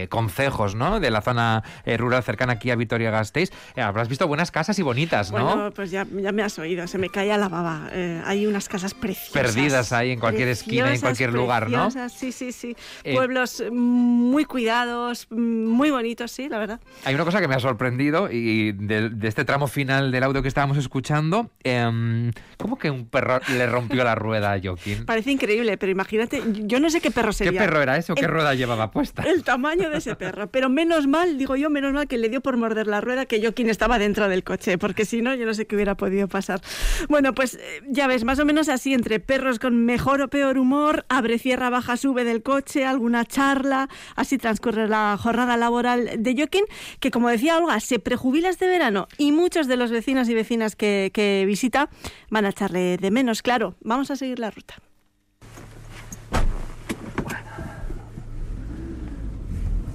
concejos, 0.08 0.74
¿no? 0.74 0.98
De 0.98 1.12
la 1.12 1.20
zona 1.22 1.62
rural 1.98 2.24
cercana 2.24 2.54
aquí 2.54 2.72
a 2.72 2.74
Vitoria-Gasteiz, 2.74 3.52
habrás 3.76 4.08
visto 4.08 4.26
buenas 4.26 4.50
casas 4.50 4.76
y 4.80 4.82
bonitas, 4.82 5.30
¿no? 5.30 5.44
Bueno, 5.44 5.70
pues 5.70 5.92
ya, 5.92 6.04
ya 6.20 6.32
me 6.32 6.42
has 6.42 6.58
oído, 6.58 6.84
se 6.88 6.98
me 6.98 7.10
caía 7.10 7.38
la 7.38 7.48
baba. 7.48 7.88
Hay 8.24 8.44
unas 8.44 8.68
casas 8.68 8.92
preciosas. 8.94 9.32
Perdidas 9.32 9.67
ahí 9.92 10.10
en 10.12 10.20
cualquier 10.20 10.48
esquina, 10.48 10.92
en 10.94 11.00
cualquier 11.00 11.32
lugar, 11.32 11.68
¿no? 11.70 11.90
Sí, 12.08 12.32
sí, 12.32 12.52
sí. 12.52 12.76
Eh, 13.04 13.14
Pueblos 13.14 13.62
muy 13.72 14.44
cuidados, 14.44 15.26
muy 15.30 15.90
bonitos, 15.90 16.30
sí, 16.30 16.48
la 16.48 16.58
verdad. 16.58 16.80
Hay 17.04 17.14
una 17.14 17.24
cosa 17.24 17.40
que 17.40 17.48
me 17.48 17.54
ha 17.54 17.60
sorprendido 17.60 18.30
y 18.30 18.72
de, 18.72 19.08
de 19.10 19.28
este 19.28 19.44
tramo 19.44 19.66
final 19.66 20.10
del 20.12 20.22
audio 20.22 20.42
que 20.42 20.48
estábamos 20.48 20.76
escuchando, 20.78 21.50
em, 21.64 22.30
¿cómo 22.56 22.78
que 22.78 22.90
un 22.90 23.06
perro 23.08 23.40
le 23.56 23.66
rompió 23.66 24.04
la 24.04 24.14
rueda 24.14 24.52
a 24.52 24.60
Joaquín? 24.62 25.04
Parece 25.06 25.32
increíble, 25.32 25.76
pero 25.78 25.90
imagínate, 25.90 26.42
yo 26.64 26.78
no 26.80 26.90
sé 26.90 27.00
qué 27.00 27.10
perro 27.10 27.28
¿Qué 27.30 27.44
sería. 27.44 27.60
perro 27.60 27.82
era 27.82 27.96
ese 27.96 28.12
o 28.12 28.14
qué 28.14 28.24
El- 28.26 28.30
rueda 28.30 28.54
llevaba 28.54 28.90
puesta? 28.90 29.22
El 29.22 29.42
tamaño 29.42 29.90
de 29.90 29.98
ese 29.98 30.14
perro. 30.14 30.48
Pero 30.50 30.68
menos 30.68 31.06
mal, 31.06 31.38
digo 31.38 31.56
yo, 31.56 31.70
menos 31.70 31.92
mal 31.92 32.06
que 32.06 32.18
le 32.18 32.28
dio 32.28 32.40
por 32.40 32.56
morder 32.56 32.86
la 32.86 33.00
rueda 33.00 33.26
que 33.26 33.38
quien 33.54 33.70
estaba 33.70 33.98
dentro 33.98 34.28
del 34.28 34.44
coche, 34.44 34.76
porque 34.78 35.04
si 35.04 35.22
no, 35.22 35.34
yo 35.34 35.46
no 35.46 35.54
sé 35.54 35.66
qué 35.66 35.74
hubiera 35.74 35.94
podido 35.96 36.28
pasar. 36.28 36.60
Bueno, 37.08 37.34
pues 37.34 37.54
eh, 37.54 37.80
ya 37.88 38.06
ves, 38.06 38.24
más 38.24 38.38
o 38.38 38.44
menos 38.44 38.68
así, 38.68 38.92
entre 38.92 39.20
perros 39.20 39.47
con 39.58 39.86
mejor 39.86 40.20
o 40.20 40.28
peor 40.28 40.58
humor, 40.58 41.06
abre, 41.08 41.38
cierra, 41.38 41.70
baja, 41.70 41.96
sube 41.96 42.24
del 42.24 42.42
coche, 42.42 42.84
alguna 42.84 43.24
charla, 43.24 43.88
así 44.16 44.36
transcurre 44.36 44.86
la 44.88 45.16
jornada 45.18 45.56
laboral 45.56 46.10
de 46.18 46.34
Joaquín, 46.36 46.64
que 47.00 47.10
como 47.10 47.30
decía 47.30 47.56
Olga, 47.56 47.80
se 47.80 47.98
prejubila 47.98 48.50
este 48.50 48.66
verano 48.66 49.08
y 49.16 49.32
muchos 49.32 49.66
de 49.68 49.76
los 49.78 49.90
vecinos 49.90 50.28
y 50.28 50.34
vecinas 50.34 50.76
que, 50.76 51.10
que 51.14 51.44
visita 51.46 51.88
van 52.28 52.44
a 52.44 52.50
echarle 52.50 52.98
de 52.98 53.10
menos. 53.10 53.40
Claro, 53.40 53.76
vamos 53.82 54.10
a 54.10 54.16
seguir 54.16 54.38
la 54.38 54.50
ruta. 54.50 54.74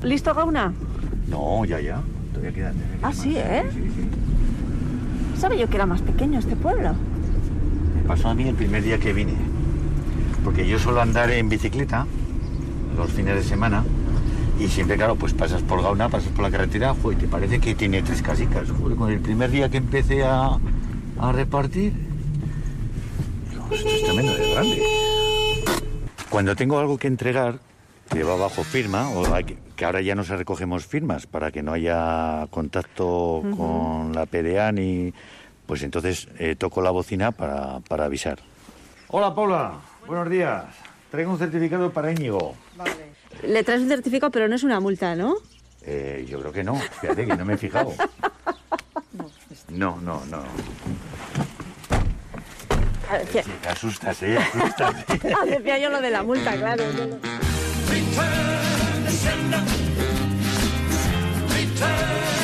¿Listo, 0.01 0.33
Gauna? 0.33 0.73
No, 1.29 1.63
ya, 1.65 1.79
ya. 1.79 2.01
Todavía 2.33 2.51
queda. 2.53 2.71
todavía 2.71 2.87
queda 2.97 2.97
Ah, 3.01 3.07
más. 3.07 3.17
sí, 3.17 3.35
¿eh? 3.37 3.63
Sí, 3.71 3.79
sí. 3.79 5.39
Sabe 5.39 5.57
yo 5.57 5.67
que 5.69 5.75
era 5.75 5.85
más 5.85 6.01
pequeño 6.01 6.39
este 6.39 6.55
pueblo. 6.55 6.93
Pasó 8.07 8.29
a 8.29 8.33
mí 8.33 8.47
el 8.47 8.55
primer 8.55 8.83
día 8.83 8.99
que 8.99 9.13
vine. 9.13 9.33
Porque 10.43 10.67
yo 10.67 10.77
suelo 10.79 11.01
andar 11.01 11.31
en 11.31 11.49
bicicleta 11.49 12.05
los 12.97 13.11
fines 13.11 13.35
de 13.35 13.43
semana 13.43 13.83
y 14.59 14.67
siempre, 14.67 14.97
claro, 14.97 15.15
pues 15.15 15.33
pasas 15.33 15.61
por 15.61 15.81
Gauna, 15.81 16.09
pasas 16.09 16.29
por 16.29 16.43
la 16.43 16.51
carretera, 16.51 16.93
te 17.19 17.27
parece 17.27 17.59
que 17.59 17.75
tiene 17.75 18.01
tres 18.01 18.21
casicas. 18.21 18.69
Con 18.71 19.11
el 19.11 19.19
primer 19.19 19.49
día 19.51 19.69
que 19.69 19.77
empecé 19.77 20.23
a, 20.23 20.57
a 21.19 21.31
repartir, 21.31 21.93
digo, 23.49 23.67
esto 23.71 23.89
es 23.89 24.03
tremendo 24.03 24.35
de 24.35 24.51
grande. 24.51 24.83
Cuando 26.29 26.55
tengo 26.55 26.79
algo 26.79 26.97
que 26.97 27.07
entregar, 27.07 27.59
que 28.09 28.23
va 28.23 28.35
bajo 28.35 28.63
firma, 28.63 29.09
o 29.09 29.33
hay 29.33 29.43
que, 29.43 29.57
que 29.75 29.85
ahora 29.85 30.01
ya 30.01 30.13
no 30.13 30.23
se 30.23 30.37
recogemos 30.37 30.85
firmas 30.85 31.25
para 31.25 31.51
que 31.51 31.63
no 31.63 31.73
haya 31.73 32.47
contacto 32.49 33.43
con 33.55 34.13
la 34.13 34.25
PDA 34.25 34.71
ni... 34.71 35.13
Pues 35.65 35.81
entonces 35.83 36.27
eh, 36.39 36.55
toco 36.55 36.81
la 36.81 36.91
bocina 36.91 37.31
para, 37.31 37.79
para 37.81 38.05
avisar. 38.05 38.39
Hola 39.09 39.33
Paula, 39.33 39.73
buenos 40.07 40.29
días. 40.29 40.65
Traigo 41.11 41.31
un 41.31 41.37
certificado 41.39 41.91
para 41.91 42.11
Íñigo. 42.11 42.55
Le 43.43 43.63
traes 43.63 43.81
un 43.81 43.87
certificado, 43.89 44.31
pero 44.31 44.47
no 44.47 44.55
es 44.55 44.63
una 44.63 44.79
multa, 44.79 45.15
¿no? 45.15 45.35
Eh, 45.85 46.25
yo 46.29 46.39
creo 46.39 46.51
que 46.51 46.63
no, 46.63 46.75
fíjate 47.01 47.25
que 47.25 47.35
no 47.35 47.45
me 47.45 47.53
he 47.53 47.57
fijado. 47.57 47.93
No, 49.69 49.97
no, 50.01 50.23
no. 50.25 50.43
Ah, 53.09 53.17
decía- 53.17 53.43
Te 53.61 53.69
asustas, 53.69 54.21
¿eh? 54.23 54.37
Asustas. 54.37 54.93
Ah, 55.39 55.45
decía 55.45 55.77
yo 55.79 55.89
lo 55.89 56.01
de 56.01 56.11
la 56.11 56.21
multa, 56.23 56.55
claro. 56.55 56.83
Return 61.49 62.42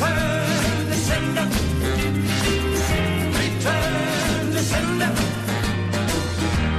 Return 0.00 0.86
to 0.88 0.94
sender. 0.96 1.46
Return 3.36 4.52
to 4.52 4.62
sender. 4.62 5.12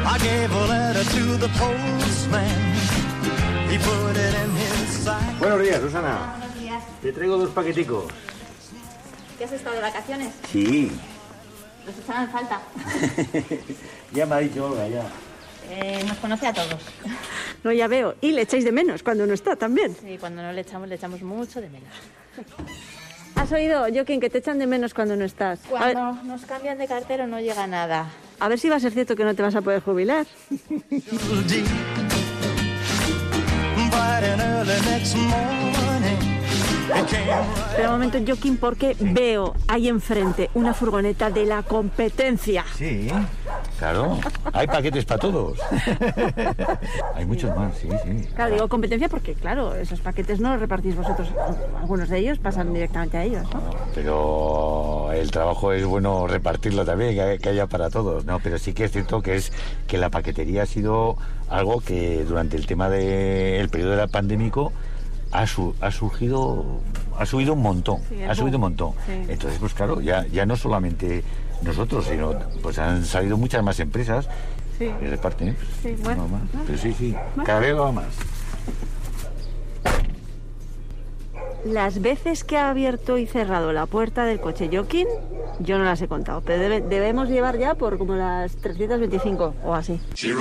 I 0.05 0.17
gave 0.17 0.51
a 0.51 0.65
letter 0.65 1.03
to 1.03 1.37
the 1.37 1.49
postman. 1.49 2.61
He 3.69 3.77
put 3.77 4.17
it 4.17 4.33
in 4.43 4.49
his 4.55 4.89
sack. 5.05 5.37
Buenos 5.39 5.61
días, 5.61 5.79
Susana. 5.81 6.35
Buenos 6.39 6.59
días. 6.59 6.83
Te 7.01 7.11
traigo 7.13 7.37
dos 7.37 7.51
paqueticos. 7.51 8.05
¿Qué 9.37 9.45
has 9.45 9.51
estado 9.51 9.75
de 9.75 9.81
vacaciones? 9.81 10.33
Sí, 10.51 10.91
Los 11.85 11.97
echaban 11.97 12.23
en 12.23 12.29
falta. 12.31 12.61
ya 14.13 14.25
me 14.25 14.35
ha 14.35 14.37
dicho 14.39 14.65
Olga, 14.65 14.87
ya. 14.87 15.03
Eh, 15.69 16.03
nos 16.07 16.17
conoce 16.17 16.47
a 16.47 16.53
todos. 16.53 16.81
No, 17.63 17.71
ya 17.71 17.87
veo. 17.87 18.15
Y 18.21 18.31
le 18.31 18.41
echáis 18.41 18.63
de 18.65 18.71
menos 18.71 19.03
cuando 19.03 19.25
no 19.27 19.33
está 19.33 19.55
también. 19.55 19.95
Sí, 19.95 20.17
cuando 20.19 20.41
no 20.41 20.51
le 20.51 20.61
echamos, 20.61 20.87
le 20.89 20.95
echamos 20.95 21.21
mucho 21.21 21.61
de 21.61 21.69
menos. 21.69 21.89
¿Has 23.35 23.51
oído, 23.51 23.85
Joaquín, 23.93 24.19
que 24.19 24.29
te 24.29 24.39
echan 24.39 24.59
de 24.59 24.67
menos 24.67 24.93
cuando 24.93 25.15
no 25.15 25.25
estás? 25.25 25.59
A 25.77 25.85
ver, 25.85 25.93
Cuando 25.95 26.23
nos 26.23 26.45
cambian 26.45 26.77
de 26.77 26.87
cartero 26.87 27.27
no 27.27 27.39
llega 27.39 27.65
nada. 27.67 28.09
a 28.39 28.47
ver 28.47 28.59
si 28.59 28.69
va 28.69 28.75
a 28.75 28.79
ser 28.79 28.91
cierto 28.91 29.15
que 29.15 29.23
no 29.23 29.35
te 29.35 29.41
vas 29.41 29.55
a 29.55 29.61
poder 29.61 29.81
jubilar. 29.81 30.25
Espera 36.95 37.87
un 37.87 37.91
momento, 37.91 38.19
Joaquín, 38.25 38.57
porque 38.57 38.95
veo 38.99 39.55
ahí 39.67 39.87
enfrente 39.87 40.49
una 40.53 40.73
furgoneta 40.73 41.29
de 41.29 41.45
la 41.45 41.63
competencia. 41.63 42.65
Sí, 42.75 43.09
claro. 43.79 44.19
Hay 44.53 44.67
paquetes 44.67 45.05
para 45.05 45.19
todos. 45.19 45.59
Hay 47.15 47.25
muchos 47.25 47.55
más, 47.55 47.77
sí, 47.77 47.87
sí. 48.03 48.27
Claro, 48.35 48.53
digo 48.53 48.67
competencia 48.67 49.09
porque, 49.09 49.33
claro, 49.33 49.75
esos 49.75 49.99
paquetes 50.01 50.39
no 50.39 50.51
los 50.51 50.59
repartís 50.59 50.95
vosotros. 50.95 51.29
Algunos 51.79 52.09
de 52.09 52.19
ellos 52.19 52.39
pasan 52.39 52.73
directamente 52.73 53.17
a 53.17 53.23
ellos, 53.23 53.43
¿no? 53.53 53.61
Pero 53.95 55.11
el 55.13 55.31
trabajo 55.31 55.73
es 55.73 55.85
bueno 55.85 56.27
repartirlo 56.27 56.85
también, 56.85 57.15
que, 57.39 57.49
haya 57.49 57.67
para 57.67 57.89
todos, 57.89 58.25
¿no? 58.25 58.39
Pero 58.39 58.57
sí 58.57 58.73
que 58.73 58.85
es 58.85 58.91
cierto 58.91 59.21
que 59.21 59.35
es 59.35 59.51
que 59.87 59.97
la 59.97 60.09
paquetería 60.09 60.63
ha 60.63 60.65
sido 60.65 61.17
algo 61.49 61.81
que 61.81 62.23
durante 62.23 62.57
el 62.57 62.65
tema 62.65 62.89
del 62.89 63.69
periodo 63.69 63.91
de 63.91 63.97
la 63.97 64.07
pandémico 64.07 64.71
ha, 65.31 65.47
su- 65.47 65.75
ha 65.81 65.91
surgido, 65.91 66.79
ha 67.17 67.25
subido 67.25 67.53
un 67.53 67.61
montón, 67.61 68.01
Sí, 68.09 68.21
ha 68.23 68.35
subido 68.35 68.57
un 68.57 68.61
montón. 68.61 68.91
Sí. 69.05 69.13
Entonces, 69.29 69.59
pues 69.59 69.73
claro, 69.73 70.01
ya, 70.01 70.25
ya 70.27 70.45
no 70.45 70.55
solamente 70.55 71.23
nosotros, 71.63 72.05
sino 72.05 72.33
pues 72.61 72.77
han 72.79 73.05
salido 73.05 73.37
muchas 73.37 73.63
más 73.63 73.79
empresas 73.79 74.27
Sí. 74.77 74.89
que 74.99 75.09
reparten. 75.09 75.55
Sí, 75.83 75.95
bueno. 76.03 76.23
no 76.23 76.27
más. 76.29 76.41
Pero 76.65 76.77
sí, 76.77 76.93
sí, 76.93 77.15
cada 77.45 77.59
vez 77.59 77.75
va 77.77 77.91
más. 77.91 78.07
Las 81.65 82.01
veces 82.01 82.43
que 82.43 82.57
ha 82.57 82.71
abierto 82.71 83.19
y 83.19 83.27
cerrado 83.27 83.71
la 83.71 83.85
puerta 83.85 84.25
del 84.25 84.39
coche 84.39 84.67
Joaquín, 84.71 85.07
yo 85.59 85.77
no 85.77 85.83
las 85.83 86.01
he 86.01 86.07
contado, 86.07 86.41
pero 86.41 86.59
debe- 86.63 86.81
debemos 86.81 87.29
llevar 87.29 87.59
ya 87.59 87.75
por 87.75 87.99
como 87.99 88.15
las 88.15 88.55
325 88.55 89.53
o 89.63 89.75
así. 89.75 90.01
She 90.15 90.33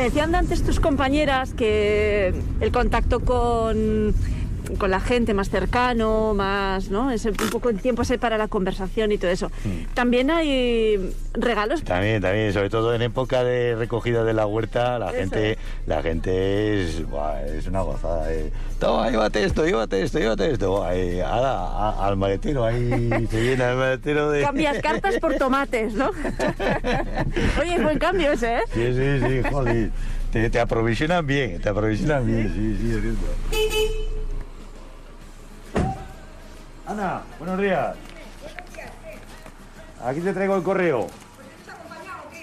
Me 0.00 0.04
decían 0.04 0.34
antes 0.34 0.62
tus 0.62 0.80
compañeras 0.80 1.52
que 1.52 2.32
el 2.60 2.72
contacto 2.72 3.20
con, 3.20 4.14
con 4.78 4.90
la 4.90 5.00
gente 5.00 5.34
más 5.34 5.50
cercano, 5.50 6.34
más, 6.34 6.90
¿no? 6.90 7.10
Es 7.10 7.24
un 7.24 7.34
poco 7.34 7.68
el 7.70 7.80
tiempo 7.80 8.02
ese 8.02 8.18
para 8.18 8.38
la 8.38 8.48
conversación 8.48 9.12
y 9.12 9.18
todo 9.18 9.30
eso. 9.30 9.50
También 9.94 10.30
hay 10.30 11.14
regalos. 11.34 11.82
También, 11.82 12.20
también, 12.22 12.52
sobre 12.52 12.70
todo 12.70 12.94
en 12.94 13.02
época 13.02 13.44
de 13.44 13.74
recogida 13.76 14.24
de 14.24 14.32
la 14.34 14.46
huerta, 14.46 14.98
la 14.98 15.08
Eso 15.10 15.16
gente, 15.16 15.58
la 15.86 16.02
gente 16.02 16.82
es, 16.84 17.08
buah, 17.08 17.42
es 17.46 17.66
una 17.66 17.82
gozada. 17.82 18.32
eh. 18.32 18.50
Toma, 18.78 19.10
llévate 19.10 19.44
esto, 19.44 19.64
llévate 19.66 20.02
esto, 20.02 20.18
llévate 20.18 20.50
esto. 20.52 20.70
Buah, 20.70 20.94
eh, 20.94 21.22
ala, 21.22 21.52
a- 21.52 22.06
al 22.06 22.16
maletero, 22.16 22.64
ahí 22.64 23.26
se 23.30 23.42
llena 23.42 23.70
el 23.72 23.76
maletero 23.76 24.30
de. 24.30 24.42
Cambias 24.42 24.78
cartas 24.80 25.18
por 25.18 25.34
tomates, 25.34 25.94
¿no? 25.94 26.10
Oye, 27.60 27.80
buen 27.82 27.98
cambio 27.98 28.32
ese, 28.32 28.56
¿eh? 28.56 28.60
Sí, 28.72 28.86
sí, 28.94 29.26
sí, 29.26 29.48
joder. 29.50 29.90
Te, 30.32 30.48
te 30.48 30.60
aprovisionan 30.60 31.26
bien, 31.26 31.60
te 31.60 31.68
aprovisionan 31.70 32.24
bien, 32.24 32.46
sí, 32.54 32.76
sí, 32.80 32.92
es 32.94 33.00
cierto. 33.02 33.26
Ana, 36.90 37.22
buenos 37.38 37.60
días. 37.60 37.94
Aquí 40.04 40.20
te 40.20 40.32
traigo 40.32 40.56
el 40.56 40.62
correo. 40.64 41.06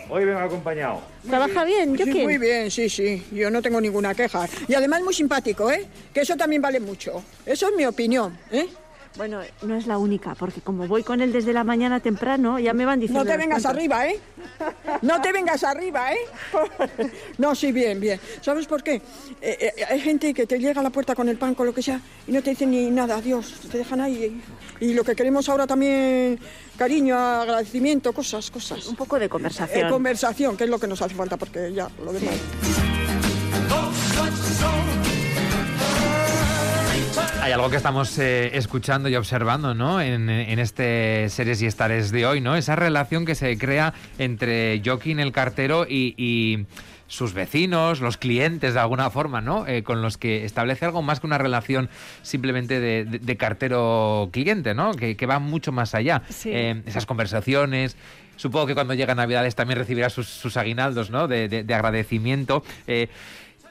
Hoy 0.09 0.23
vengo 0.23 0.39
acompañado. 0.39 1.01
¿Trabaja 1.27 1.65
bien, 1.65 1.97
Sí, 1.97 2.03
Joaquín? 2.05 2.23
muy 2.23 2.37
bien, 2.37 2.71
sí, 2.71 2.87
sí. 2.87 3.27
Yo 3.33 3.51
no 3.51 3.61
tengo 3.61 3.81
ninguna 3.81 4.15
queja. 4.15 4.47
Y 4.69 4.73
además 4.73 5.01
muy 5.03 5.13
simpático, 5.13 5.69
¿eh? 5.69 5.85
Que 6.13 6.21
eso 6.21 6.37
también 6.37 6.61
vale 6.61 6.79
mucho. 6.79 7.21
Eso 7.45 7.67
es 7.67 7.75
mi 7.75 7.85
opinión, 7.85 8.37
¿eh? 8.49 8.67
Bueno, 9.17 9.41
no 9.63 9.75
es 9.75 9.87
la 9.87 9.97
única, 9.97 10.35
porque 10.35 10.61
como 10.61 10.87
voy 10.87 11.01
con 11.03 11.21
él 11.21 11.33
desde 11.33 11.51
la 11.51 11.63
mañana 11.63 11.99
temprano, 11.99 12.59
ya 12.59 12.73
me 12.73 12.85
van 12.85 12.99
diciendo... 12.99 13.23
No 13.23 13.29
te 13.29 13.35
vengas 13.35 13.63
cuentos. 13.63 13.71
arriba, 13.71 14.07
¿eh? 14.07 14.19
No 15.01 15.19
te 15.21 15.31
vengas 15.31 15.63
arriba, 15.63 16.13
¿eh? 16.13 16.19
No, 17.39 17.55
sí, 17.55 17.71
bien, 17.71 17.99
bien. 17.99 18.19
¿Sabes 18.41 18.67
por 18.67 18.83
qué? 18.83 19.01
Eh, 19.41 19.73
eh, 19.75 19.85
hay 19.89 19.99
gente 19.99 20.33
que 20.35 20.45
te 20.45 20.59
llega 20.59 20.81
a 20.81 20.83
la 20.83 20.91
puerta 20.91 21.15
con 21.15 21.27
el 21.29 21.37
pan, 21.37 21.55
con 21.55 21.65
lo 21.65 21.73
que 21.73 21.81
sea, 21.81 21.99
y 22.27 22.31
no 22.31 22.43
te 22.43 22.51
dicen 22.51 22.69
ni 22.69 22.91
nada, 22.91 23.17
adiós, 23.17 23.53
te 23.71 23.79
dejan 23.79 24.01
ahí. 24.01 24.39
Y 24.79 24.93
lo 24.93 25.03
que 25.03 25.15
queremos 25.15 25.49
ahora 25.49 25.65
también, 25.65 26.39
cariño, 26.77 27.17
agradecimiento, 27.17 28.13
cosas, 28.13 28.51
cosas. 28.51 28.85
Un 28.85 28.95
poco 28.95 29.17
de 29.17 29.27
conversación. 29.29 29.87
Eh, 29.87 29.89
conversación, 29.89 30.55
que 30.55 30.65
es 30.65 30.69
lo 30.69 30.79
que 30.79 30.87
nos 30.87 31.01
hace 31.01 31.15
falta, 31.15 31.37
porque 31.37 31.73
ya, 31.73 31.89
lo 32.03 32.13
demás. 32.13 32.35
Hay 37.41 37.51
algo 37.51 37.69
que 37.69 37.77
estamos 37.77 38.17
eh, 38.19 38.51
escuchando 38.57 39.09
y 39.09 39.15
observando, 39.15 39.73
¿no? 39.73 40.01
En, 40.01 40.29
en 40.29 40.59
este 40.59 41.27
Seres 41.29 41.61
y 41.61 41.65
Estares 41.65 42.11
de 42.11 42.25
hoy, 42.25 42.41
¿no? 42.41 42.55
Esa 42.55 42.75
relación 42.75 43.25
que 43.25 43.35
se 43.35 43.57
crea 43.57 43.93
entre 44.17 44.81
Joaquín 44.83 45.19
el 45.19 45.31
cartero 45.31 45.85
y, 45.87 46.13
y 46.17 46.65
sus 47.07 47.33
vecinos, 47.33 48.01
los 48.01 48.17
clientes 48.17 48.73
de 48.73 48.79
alguna 48.79 49.09
forma, 49.09 49.41
¿no? 49.41 49.65
Eh, 49.67 49.83
con 49.83 50.01
los 50.01 50.17
que 50.17 50.45
establece 50.45 50.85
algo 50.85 51.01
más 51.01 51.19
que 51.19 51.27
una 51.27 51.37
relación 51.37 51.89
simplemente 52.21 52.79
de, 52.79 53.05
de- 53.05 53.19
de 53.19 53.37
cartero-cliente, 53.37 54.73
¿no? 54.73 54.93
Que, 54.93 55.15
que 55.15 55.25
va 55.25 55.39
mucho 55.39 55.71
más 55.71 55.95
allá. 55.95 56.23
Sí. 56.29 56.49
Eh, 56.51 56.81
esas 56.85 57.05
conversaciones. 57.05 57.95
Supongo 58.35 58.67
que 58.67 58.75
cuando 58.75 58.93
llega 58.93 59.15
Navidades 59.15 59.55
también 59.55 59.79
recibirá 59.79 60.09
sus, 60.09 60.27
sus 60.27 60.57
aguinaldos, 60.57 61.09
¿no? 61.09 61.27
De, 61.27 61.47
de- 61.47 61.63
de 61.63 61.73
agradecimiento. 61.73 62.63
Eh, 62.87 63.07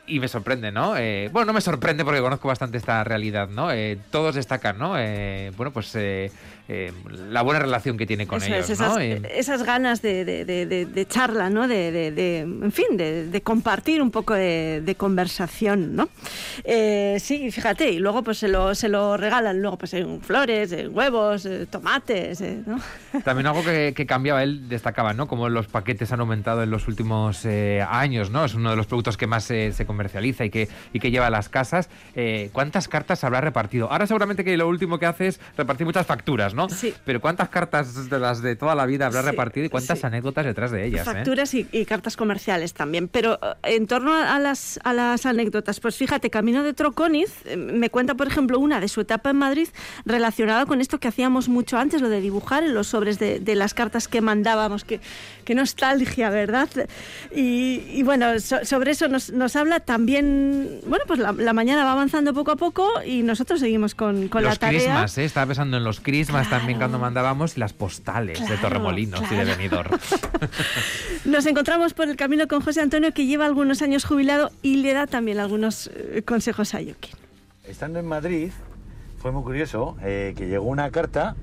y 0.06 0.20
me 0.20 0.28
sorprende, 0.28 0.70
¿no? 0.72 0.96
Eh, 0.96 1.28
bueno, 1.32 1.46
no 1.46 1.52
me 1.52 1.60
sorprende 1.60 2.04
porque 2.04 2.20
conozco 2.20 2.48
bastante 2.48 2.78
esta 2.78 3.02
realidad, 3.04 3.48
¿no? 3.48 3.72
Eh, 3.72 3.98
todos 4.10 4.34
destacan, 4.34 4.78
¿no? 4.78 4.94
Eh, 4.98 5.50
bueno, 5.56 5.72
pues 5.72 5.94
eh, 5.96 6.30
eh, 6.68 6.92
la 7.30 7.42
buena 7.42 7.60
relación 7.60 7.96
que 7.96 8.06
tiene 8.06 8.26
con 8.26 8.42
Eso 8.42 8.52
ellos, 8.54 8.70
es, 8.70 8.80
¿no? 8.80 8.86
esas, 8.86 8.98
Eh, 9.00 9.22
esas 9.34 9.62
ganas 9.64 10.02
de, 10.02 10.24
de- 10.24 10.44
de- 10.44 10.86
de- 10.86 11.06
charla, 11.06 11.50
¿no? 11.50 11.68
De, 11.68 12.08
en 12.40 12.72
fin, 12.72 12.96
de, 12.96 13.40
compartir 13.42 14.00
un 14.02 14.10
poco 14.10 14.34
de, 14.34 14.94
conversación, 14.98 15.94
¿no? 15.96 16.08
Sí, 17.18 17.50
fíjate, 17.50 17.90
y 17.90 17.98
luego 17.98 18.22
pues 18.22 18.38
se 18.38 18.48
lo, 18.48 18.74
se 18.74 18.88
lo 18.88 19.16
regalan, 19.16 19.60
luego 19.60 19.78
pues 19.78 19.94
en 19.94 20.20
flores, 20.20 20.72
en 20.72 20.96
huevos, 20.96 21.48
tomates, 21.70 22.40
¿no? 22.66 22.80
También 23.24 23.46
algo 23.46 23.64
que, 23.64 23.92
que 23.94 24.06
cambiaba, 24.06 24.42
él 24.42 24.68
destacaba, 24.68 25.12
¿no? 25.14 25.26
Como 25.28 25.48
los 25.48 25.66
paquetes 25.68 26.12
han 26.12 26.20
aumentado 26.20 26.62
en 26.62 26.70
los 26.70 26.88
últimos 26.88 27.44
años, 27.46 28.30
¿no? 28.30 28.44
Es 28.44 28.54
uno 28.54 28.70
de 28.70 28.76
los 28.76 28.86
productos 28.86 29.16
que 29.16 29.26
más 29.26 29.50
eh, 29.50 29.72
se 29.72 29.86
comercializa 29.96 30.44
y 30.44 30.50
que, 30.50 30.68
y 30.92 31.00
que 31.00 31.10
lleva 31.10 31.26
a 31.28 31.30
las 31.30 31.48
casas. 31.48 31.88
Eh, 32.14 32.50
¿Cuántas 32.52 32.86
cartas 32.86 33.24
habrá 33.24 33.40
repartido? 33.40 33.90
Ahora 33.90 34.06
seguramente 34.06 34.44
que 34.44 34.56
lo 34.56 34.68
último 34.68 34.98
que 34.98 35.06
hace 35.06 35.28
es 35.28 35.40
repartir 35.56 35.86
muchas 35.86 36.06
facturas, 36.06 36.52
¿no? 36.54 36.68
Sí. 36.68 36.92
Pero 37.04 37.20
¿cuántas 37.20 37.48
cartas 37.48 38.10
de 38.10 38.18
las 38.18 38.42
de 38.42 38.56
toda 38.56 38.74
la 38.74 38.84
vida 38.86 39.06
habrá 39.06 39.22
Sí, 39.22 39.28
repartido 39.28 39.66
y 39.66 39.68
cuántas 39.70 39.98
sí. 40.00 40.06
anécdotas 40.06 40.44
detrás 40.44 40.70
de 40.70 40.84
ellas? 40.86 41.06
eh? 41.08 41.10
Facturas 41.12 41.54
y, 41.54 41.66
y 41.72 41.86
cartas 41.86 42.16
comerciales 42.16 42.74
también. 42.74 43.08
Pero 43.08 43.38
eh, 43.42 43.76
en 43.76 43.86
torno 43.86 44.12
a, 44.14 44.38
las, 44.38 44.78
a 44.84 44.92
las 44.92 45.24
anécdotas, 45.24 45.80
pues 45.80 45.96
fíjate, 45.96 46.28
Camino 46.28 46.62
de 46.62 46.74
Troconiz 46.74 47.30
eh, 47.46 47.56
me 47.56 47.88
cuenta, 47.88 48.14
por 48.14 48.26
ejemplo, 48.26 48.58
una 48.58 48.80
de 48.80 48.88
su 48.88 49.00
etapa 49.00 49.30
en 49.30 49.36
Madrid 49.36 49.68
relacionada 50.04 50.66
con 50.66 50.80
esto 50.80 51.00
que 51.00 51.08
hacíamos 51.08 51.48
mucho 51.48 51.78
antes, 51.78 52.00
lo 52.02 52.08
de 52.10 52.20
dibujar 52.20 52.62
en 52.64 52.74
los 52.74 52.88
sobres 52.88 53.18
de, 53.18 53.40
de 53.40 53.54
las 53.54 53.72
cartas 53.72 54.08
que 54.08 54.20
mandábamos. 54.20 54.84
Qué, 54.84 55.00
qué 55.44 55.54
nostalgia, 55.54 56.28
¿verdad? 56.30 56.68
Y, 57.34 57.82
y 57.92 58.02
bueno, 58.02 58.38
so- 58.40 58.64
sobre 58.64 58.90
eso 58.90 59.08
nos, 59.08 59.32
nos 59.32 59.56
habla 59.56 59.80
también, 59.86 60.80
bueno, 60.86 61.04
pues 61.06 61.20
la, 61.20 61.32
la 61.32 61.52
mañana 61.52 61.84
va 61.84 61.92
avanzando 61.92 62.34
poco 62.34 62.50
a 62.50 62.56
poco 62.56 62.90
y 63.06 63.22
nosotros 63.22 63.60
seguimos 63.60 63.94
con, 63.94 64.26
con 64.28 64.42
los 64.42 64.54
la 64.54 64.58
tarea. 64.58 64.80
crismas, 64.80 65.16
¿eh? 65.16 65.24
Estaba 65.24 65.46
pensando 65.46 65.76
en 65.76 65.84
los 65.84 66.00
crismas 66.00 66.50
también 66.50 66.76
cuando 66.78 66.98
mandábamos 66.98 67.56
y 67.56 67.60
las 67.60 67.72
postales 67.72 68.40
de 68.40 68.44
Claro, 68.46 68.60
Torremolinos 68.60 69.20
y 69.20 69.34
de 69.36 69.42
claro. 69.44 69.56
Benidorm. 69.56 69.98
Nos 71.24 71.46
encontramos 71.46 71.94
por 71.94 72.08
el 72.08 72.16
camino 72.16 72.48
con 72.48 72.60
José 72.62 72.80
Antonio, 72.82 73.12
que 73.12 73.26
lleva 73.26 73.46
algunos 73.46 73.80
años 73.80 74.04
jubilado 74.04 74.50
y 74.60 74.76
le 74.82 74.92
da 74.92 75.06
también 75.06 75.38
algunos 75.38 75.88
eh, 75.94 76.22
consejos 76.26 76.74
a 76.74 76.78
Joaquín. 76.78 77.14
Estando 77.64 78.00
en 78.00 78.06
Madrid, 78.06 78.50
fue 79.22 79.30
muy 79.30 79.44
curioso 79.44 79.96
eh, 80.02 80.34
que 80.36 80.48
llegó 80.48 80.66
una 80.66 80.90
carta, 80.90 81.36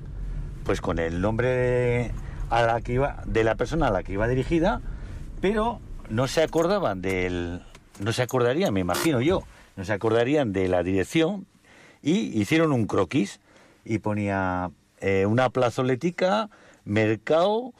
pues 0.64 0.82
con 0.82 0.98
el 0.98 1.20
nombre 1.22 1.48
de, 1.48 2.10
a 2.50 2.62
la 2.62 2.80
que 2.82 2.92
iba, 2.92 3.22
de 3.26 3.42
la 3.42 3.54
persona 3.54 3.86
a 3.88 3.90
la 3.90 4.02
que 4.02 4.12
iba 4.12 4.28
dirigida, 4.28 4.82
pero 5.40 5.80
no 6.10 6.28
se 6.28 6.42
acordaban 6.42 7.00
del, 7.00 7.62
no 8.00 8.12
se 8.12 8.22
acordarían, 8.22 8.72
me 8.74 8.80
imagino 8.80 9.20
yo, 9.20 9.42
no 9.76 9.84
se 9.84 9.92
acordarían 9.92 10.52
de 10.52 10.68
la 10.68 10.82
dirección 10.82 11.46
y 12.02 12.38
hicieron 12.40 12.72
un 12.72 12.86
croquis 12.86 13.40
y 13.84 13.98
ponía 13.98 14.70
eh, 15.00 15.26
una 15.26 15.50
plazoletica, 15.50 16.48
mercado 16.84 17.72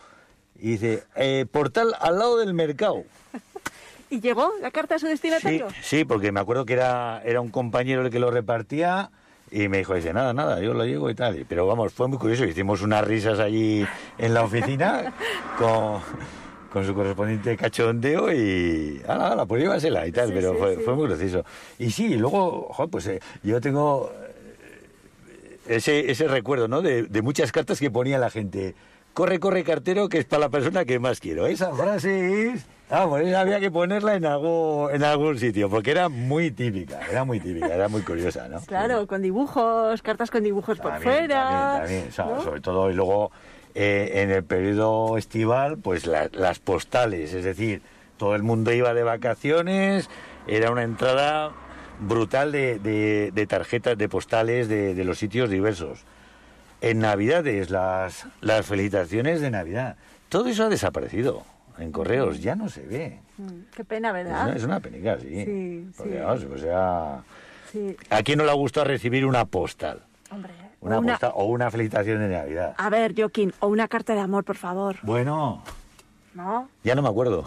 Y 0.58 0.72
dice, 0.72 1.04
eh, 1.16 1.46
portal 1.50 1.94
al 2.00 2.18
lado 2.18 2.38
del 2.38 2.54
mercado. 2.54 3.02
¿Y 4.10 4.20
llegó 4.20 4.50
la 4.60 4.70
carta 4.70 4.94
a 4.94 4.98
su 4.98 5.06
Sí, 5.06 5.12
destinatario? 5.12 5.68
sí, 5.82 6.04
porque 6.04 6.30
me 6.32 6.40
acuerdo 6.40 6.64
que 6.64 6.74
era, 6.74 7.20
era 7.24 7.40
un 7.40 7.50
compañero 7.50 8.02
el 8.02 8.10
que 8.10 8.18
lo 8.20 8.30
repartía 8.30 9.10
y 9.50 9.68
me 9.68 9.78
dijo, 9.78 9.94
dice, 9.94 10.12
nada, 10.12 10.32
nada, 10.32 10.60
yo 10.60 10.72
lo 10.74 10.84
llevo 10.84 11.10
y 11.10 11.14
tal. 11.14 11.44
Pero 11.48 11.66
vamos, 11.66 11.92
fue 11.92 12.08
muy 12.08 12.18
curioso, 12.18 12.44
hicimos 12.44 12.82
unas 12.82 13.04
risas 13.04 13.38
allí 13.40 13.86
en 14.18 14.34
la 14.34 14.42
oficina 14.42 15.12
con, 15.58 16.00
con 16.74 16.84
su 16.84 16.92
correspondiente 16.92 17.56
cachondeo 17.56 18.32
y, 18.32 19.00
ala, 19.06 19.28
ala, 19.30 19.46
pues 19.46 19.62
llévasela 19.62 20.08
y 20.08 20.10
tal, 20.10 20.26
Sí, 20.26 20.32
pero 20.34 20.50
sí, 20.54 20.58
fue, 20.58 20.74
sí. 20.74 20.82
fue 20.84 20.94
muy 20.96 21.06
gracioso. 21.06 21.44
Y 21.78 21.90
sí, 21.92 22.16
luego, 22.16 22.66
jo, 22.72 22.88
pues 22.88 23.06
eh, 23.06 23.20
yo 23.44 23.60
tengo 23.60 24.10
eh, 24.12 25.60
ese, 25.68 26.10
ese 26.10 26.26
recuerdo, 26.26 26.66
¿no? 26.66 26.82
De, 26.82 27.04
de 27.04 27.22
muchas 27.22 27.52
cartas 27.52 27.78
que 27.78 27.92
ponía 27.92 28.18
la 28.18 28.28
gente. 28.28 28.74
Corre, 29.12 29.38
corre, 29.38 29.62
cartero, 29.62 30.08
que 30.08 30.18
es 30.18 30.24
para 30.24 30.40
la 30.40 30.48
persona 30.48 30.84
que 30.84 30.98
más 30.98 31.20
quiero. 31.20 31.46
Esa 31.46 31.72
frase 31.72 32.48
es... 32.48 32.66
Vamos, 32.90 33.20
esa 33.20 33.40
había 33.42 33.60
que 33.60 33.70
ponerla 33.70 34.16
en 34.16 34.26
algún, 34.26 34.90
en 34.92 35.04
algún 35.04 35.38
sitio, 35.38 35.70
porque 35.70 35.92
era 35.92 36.08
muy 36.08 36.50
típica, 36.50 37.00
era 37.08 37.24
muy 37.24 37.38
típica, 37.38 37.72
era 37.72 37.86
muy 37.88 38.02
curiosa, 38.02 38.48
¿no? 38.48 38.60
Claro, 38.66 39.06
con 39.06 39.22
dibujos, 39.22 40.02
cartas 40.02 40.32
con 40.32 40.42
dibujos 40.42 40.78
por 40.78 40.90
También, 40.90 41.12
fuera. 41.18 41.78
también, 41.78 42.08
también, 42.10 42.36
¿no? 42.36 42.42
sobre 42.42 42.60
todo, 42.60 42.90
y 42.90 42.94
luego 42.94 43.30
eh, 43.74 44.22
en 44.22 44.30
el 44.30 44.44
periodo 44.44 45.16
estival, 45.18 45.78
pues 45.78 46.06
la- 46.06 46.28
las 46.32 46.58
postales, 46.58 47.34
es 47.34 47.44
decir, 47.44 47.82
todo 48.16 48.34
el 48.36 48.42
mundo 48.42 48.72
iba 48.72 48.94
de 48.94 49.02
vacaciones, 49.02 50.08
era 50.46 50.70
una 50.70 50.82
entrada 50.84 51.50
brutal 52.00 52.52
de, 52.52 52.78
de- 52.78 53.30
de 53.32 53.46
tarjetas, 53.46 53.96
de 53.98 54.08
postales 54.08 54.68
de, 54.68 54.94
de 54.94 55.04
los 55.04 55.18
sitios 55.18 55.50
diversos. 55.50 56.04
En 56.80 56.98
Navidades, 57.00 57.70
las, 57.70 58.26
las 58.40 58.66
felicitaciones 58.66 59.40
de 59.40 59.50
Navidad, 59.50 59.96
todo 60.28 60.48
eso 60.48 60.64
ha 60.64 60.68
desaparecido 60.68 61.42
en 61.78 61.90
correos, 61.92 62.40
ya 62.42 62.54
no 62.54 62.68
se 62.68 62.82
ve. 62.82 63.20
Mm, 63.38 63.48
Qué 63.74 63.84
pena, 63.84 64.08
Es 64.10 64.14
¿verdad? 64.14 64.46
una, 64.48 64.56
es 64.56 64.64
una 64.64 64.80
penica, 64.80 65.18
sí. 65.18 65.44
Sí, 65.44 65.86
Porque, 65.96 66.12
sí. 66.14 66.18
vamos, 66.20 66.44
o 66.44 66.58
sea, 66.58 67.22
Sí. 67.72 67.96
¿a 68.10 68.22
quién 68.22 68.38
no 68.38 68.44
le 68.44 68.52
gusta 68.52 68.84
recibir 68.84 69.24
una 69.26 69.44
postal? 69.46 70.02
Hombre. 70.30 70.52
Una 70.84 71.18
o 71.34 71.44
una 71.46 71.70
felicitación 71.70 72.18
de 72.20 72.28
Navidad. 72.28 72.74
A 72.76 72.90
ver, 72.90 73.14
Joaquín, 73.16 73.54
o 73.60 73.68
una 73.68 73.88
carta 73.88 74.14
de 74.14 74.20
amor, 74.20 74.44
por 74.44 74.56
favor. 74.56 74.96
Bueno, 75.02 75.62
¿No? 76.34 76.68
ya 76.82 76.94
no 76.94 77.00
me 77.00 77.08
acuerdo. 77.08 77.44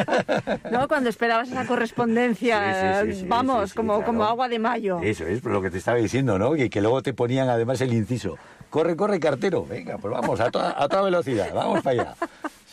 ¿No? 0.72 0.88
Cuando 0.88 1.08
esperabas 1.08 1.48
esa 1.48 1.64
correspondencia, 1.64 3.04
Sí, 3.04 3.10
sí, 3.10 3.12
sí, 3.14 3.20
sí, 3.20 3.26
vamos, 3.28 3.72
como, 3.72 3.94
claro. 3.94 4.06
como 4.06 4.24
agua 4.24 4.48
de 4.48 4.58
mayo. 4.58 4.98
Eso 5.00 5.24
es 5.26 5.44
lo 5.44 5.62
que 5.62 5.70
te 5.70 5.78
estaba 5.78 5.98
diciendo, 5.98 6.38
¿no? 6.40 6.56
Y 6.56 6.68
que 6.68 6.80
luego 6.80 7.02
te 7.02 7.14
ponían 7.14 7.48
además 7.48 7.80
el 7.82 7.92
inciso. 7.92 8.36
Corre, 8.68 8.96
corre, 8.96 9.20
cartero. 9.20 9.64
Venga, 9.64 9.96
pues 9.98 10.12
vamos, 10.12 10.40
a 10.40 10.50
toda, 10.50 10.74
a 10.82 10.88
toda 10.88 11.02
velocidad. 11.02 11.54
Vamos 11.54 11.82
para 11.82 12.02
allá. 12.02 12.14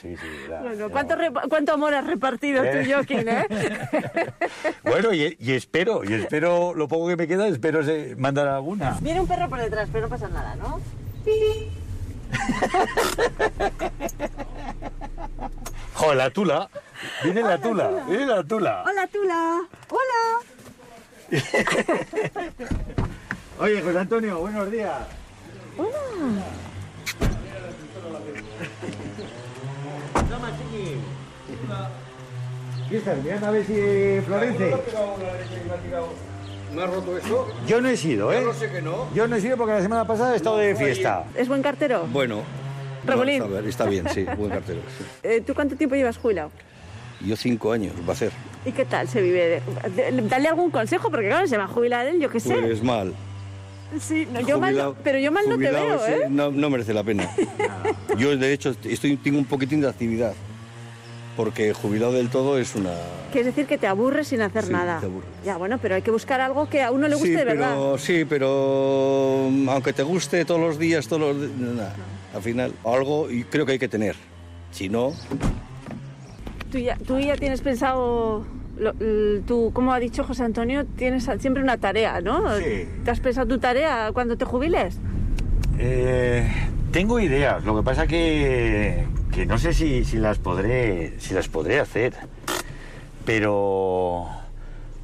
Sí, 0.03 0.17
sí, 0.17 0.27
Bueno, 0.61 0.89
¿cuánto, 0.89 1.15
¿cuánto 1.47 1.73
amor 1.73 1.93
has 1.95 2.05
repartido 2.05 2.61
Eh. 2.61 2.83
tú, 2.83 2.91
Joaquín, 2.91 3.25
eh? 3.25 3.47
Bueno, 4.83 5.13
y, 5.13 5.37
y 5.39 5.53
espero, 5.53 6.03
y 6.03 6.13
espero, 6.13 6.73
lo 6.75 6.89
poco 6.89 7.07
que 7.07 7.15
me 7.15 7.25
queda, 7.25 7.47
espero 7.47 7.83
se 7.85 8.13
mandar 8.17 8.49
alguna. 8.49 8.97
Viene 8.99 9.21
un 9.21 9.27
perro 9.27 9.47
por 9.47 9.59
detrás, 9.59 9.87
pero 9.93 10.07
no 10.07 10.09
pasa 10.09 10.27
nada, 10.27 10.55
¿no? 10.57 10.81
Joder, 15.93 16.17
la 16.17 16.29
tula. 16.31 16.69
Viene 17.23 17.41
la 17.41 17.57
tula, 17.57 17.89
viene 18.07 18.25
la 18.25 18.43
tula. 18.43 18.83
Hola, 18.85 19.07
Tula. 19.07 19.61
Hola. 19.89 20.39
Oye, 23.59 23.81
José 23.81 23.99
Antonio, 23.99 24.39
buenos 24.39 24.69
días. 24.69 24.99
Hola. 25.77 26.43
Toma, 30.33 30.49
chiqui. 30.57 30.95
¿Qué 32.89 32.97
estás? 32.97 33.23
Mirando 33.23 33.47
a 33.47 33.51
ver 33.51 33.65
si 33.65 34.21
florece. 34.25 34.75
¿Me 36.73 36.83
has 36.83 36.89
roto 36.89 37.17
eso? 37.17 37.47
Yo 37.67 37.81
no 37.81 37.89
he 37.89 37.97
sido, 37.97 38.33
¿eh? 38.33 38.39
Yo 38.41 38.47
no 38.47 38.53
sé 38.53 38.71
que 38.71 38.81
no. 38.81 39.07
Yo 39.13 39.27
no 39.27 39.35
he 39.35 39.41
sido 39.41 39.57
porque 39.57 39.73
la 39.73 39.81
semana 39.81 40.05
pasada 40.07 40.33
he 40.33 40.37
estado 40.37 40.57
de 40.57 40.75
fiesta. 40.75 41.25
¿Es 41.35 41.47
buen 41.47 41.61
cartero? 41.61 42.07
Bueno. 42.11 42.41
Regulín. 43.05 43.39
no, 43.39 43.45
está, 43.45 43.59
bien, 43.59 43.67
está 43.69 43.85
bien, 43.85 44.09
sí, 44.09 44.25
buen 44.37 44.49
cartero. 44.49 44.79
sí. 44.97 45.03
Eh, 45.23 45.41
¿Tú 45.45 45.53
cuánto 45.53 45.75
tiempo 45.75 45.95
llevas 45.95 46.17
jubilado? 46.17 46.51
Yo 47.19 47.35
cinco 47.35 47.71
años 47.73 47.93
va 48.07 48.13
a 48.13 48.15
ser. 48.15 48.31
¿Y 48.65 48.71
qué 48.71 48.85
tal 48.85 49.07
se 49.09 49.21
vive? 49.21 49.61
De- 49.89 50.11
de- 50.11 50.21
Dale 50.29 50.47
algún 50.47 50.71
consejo, 50.71 51.11
porque 51.11 51.27
claro, 51.27 51.45
se 51.47 51.57
va 51.57 51.65
a 51.65 51.67
jubilar 51.67 52.07
él, 52.07 52.19
yo 52.21 52.29
qué 52.29 52.39
sé. 52.39 52.55
Pues 52.55 52.81
mal. 52.81 53.13
Sí, 53.99 54.27
no, 54.31 54.39
yo 54.41 54.59
mal, 54.59 54.95
pero 55.03 55.19
yo 55.19 55.31
mal 55.31 55.45
no 55.47 55.57
te 55.57 55.71
veo, 55.71 55.95
ese 56.05 56.15
¿eh? 56.15 56.27
No, 56.29 56.51
no 56.51 56.69
merece 56.69 56.93
la 56.93 57.03
pena. 57.03 57.29
Yo, 58.17 58.37
de 58.37 58.53
hecho, 58.53 58.75
estoy, 58.83 59.17
tengo 59.17 59.39
un 59.39 59.45
poquitín 59.45 59.81
de 59.81 59.89
actividad. 59.89 60.33
Porque 61.35 61.73
jubilado 61.73 62.13
del 62.13 62.29
todo 62.29 62.59
es 62.59 62.75
una... 62.75 62.93
Quiere 63.31 63.47
decir 63.47 63.65
que 63.65 63.79
te 63.79 63.87
aburres 63.87 64.27
sin 64.27 64.41
hacer 64.41 64.65
Sí, 64.65 64.71
nada. 64.71 64.99
te 64.99 65.07
aburres. 65.07 65.27
Ya, 65.43 65.57
bueno, 65.57 65.79
pero 65.81 65.95
hay 65.95 66.03
que 66.03 66.11
buscar 66.11 66.39
algo 66.41 66.69
que 66.69 66.83
a 66.83 66.91
uno 66.91 67.07
le 67.07 67.15
guste 67.15 67.29
sí, 67.29 67.35
de 67.35 67.43
verdad. 67.45 67.69
pero, 67.71 67.97
sí, 67.97 68.25
pero 68.25 69.47
mm, 69.49 69.67
aunque 69.69 69.93
te 69.93 70.03
guste 70.03 70.45
todos 70.45 70.61
los 70.61 70.77
días, 70.77 71.07
todos 71.07 71.35
los 71.35 71.49
nada, 71.57 71.95
al 72.35 72.41
final 72.43 72.71
algo 72.85 73.31
y 73.31 73.45
creo 73.45 73.65
que 73.65 73.71
hay 73.71 73.79
que 73.79 73.87
tener. 73.87 74.15
Si 74.71 74.89
no, 74.89 75.13
Tú 76.71 76.77
ya, 76.77 76.95
tú 76.97 77.19
ya 77.19 77.35
tienes 77.35 77.61
pensado, 77.61 78.45
lo- 78.77 78.93
tú, 79.45 79.71
como 79.73 79.93
ha 79.93 79.99
dicho 79.99 80.23
José 80.23 80.43
Antonio, 80.43 80.85
tienes 80.85 81.29
siempre 81.39 81.61
una 81.63 81.77
tarea, 81.77 82.21
¿no? 82.21 82.57
Sí. 82.57 82.87
¿Te 83.03 83.11
has 83.11 83.19
pensado 83.19 83.47
tu 83.47 83.59
tarea 83.59 84.11
cuando 84.13 84.37
te 84.37 84.45
jubiles? 84.45 84.97
Eh, 85.79 86.47
tengo 86.91 87.19
ideas, 87.19 87.63
lo 87.65 87.75
que 87.75 87.83
pasa 87.83 88.05
que, 88.07 89.05
que 89.31 89.45
no 89.45 89.57
sé 89.57 89.73
si, 89.73 90.05
si 90.05 90.17
las 90.17 90.37
podré 90.37 91.19
si 91.19 91.33
las 91.33 91.47
podré 91.47 91.79
hacer. 91.79 92.13
Pero, 93.25 94.27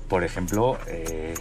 por 0.10 0.24
ejemplo, 0.24 0.78
eh, 0.88 1.34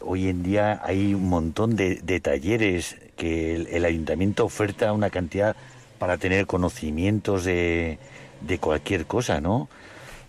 hoy 0.00 0.28
en 0.28 0.42
día 0.42 0.80
hay 0.84 1.14
un 1.14 1.28
montón 1.28 1.76
de, 1.76 1.96
de 1.96 2.20
talleres 2.20 2.96
que 3.16 3.54
el, 3.54 3.66
el 3.68 3.84
ayuntamiento 3.84 4.44
oferta 4.44 4.92
una 4.92 5.10
cantidad 5.10 5.54
para 5.98 6.16
tener 6.16 6.46
conocimientos 6.46 7.44
de, 7.44 7.98
de 8.40 8.58
cualquier 8.58 9.06
cosa, 9.06 9.40
¿no? 9.40 9.68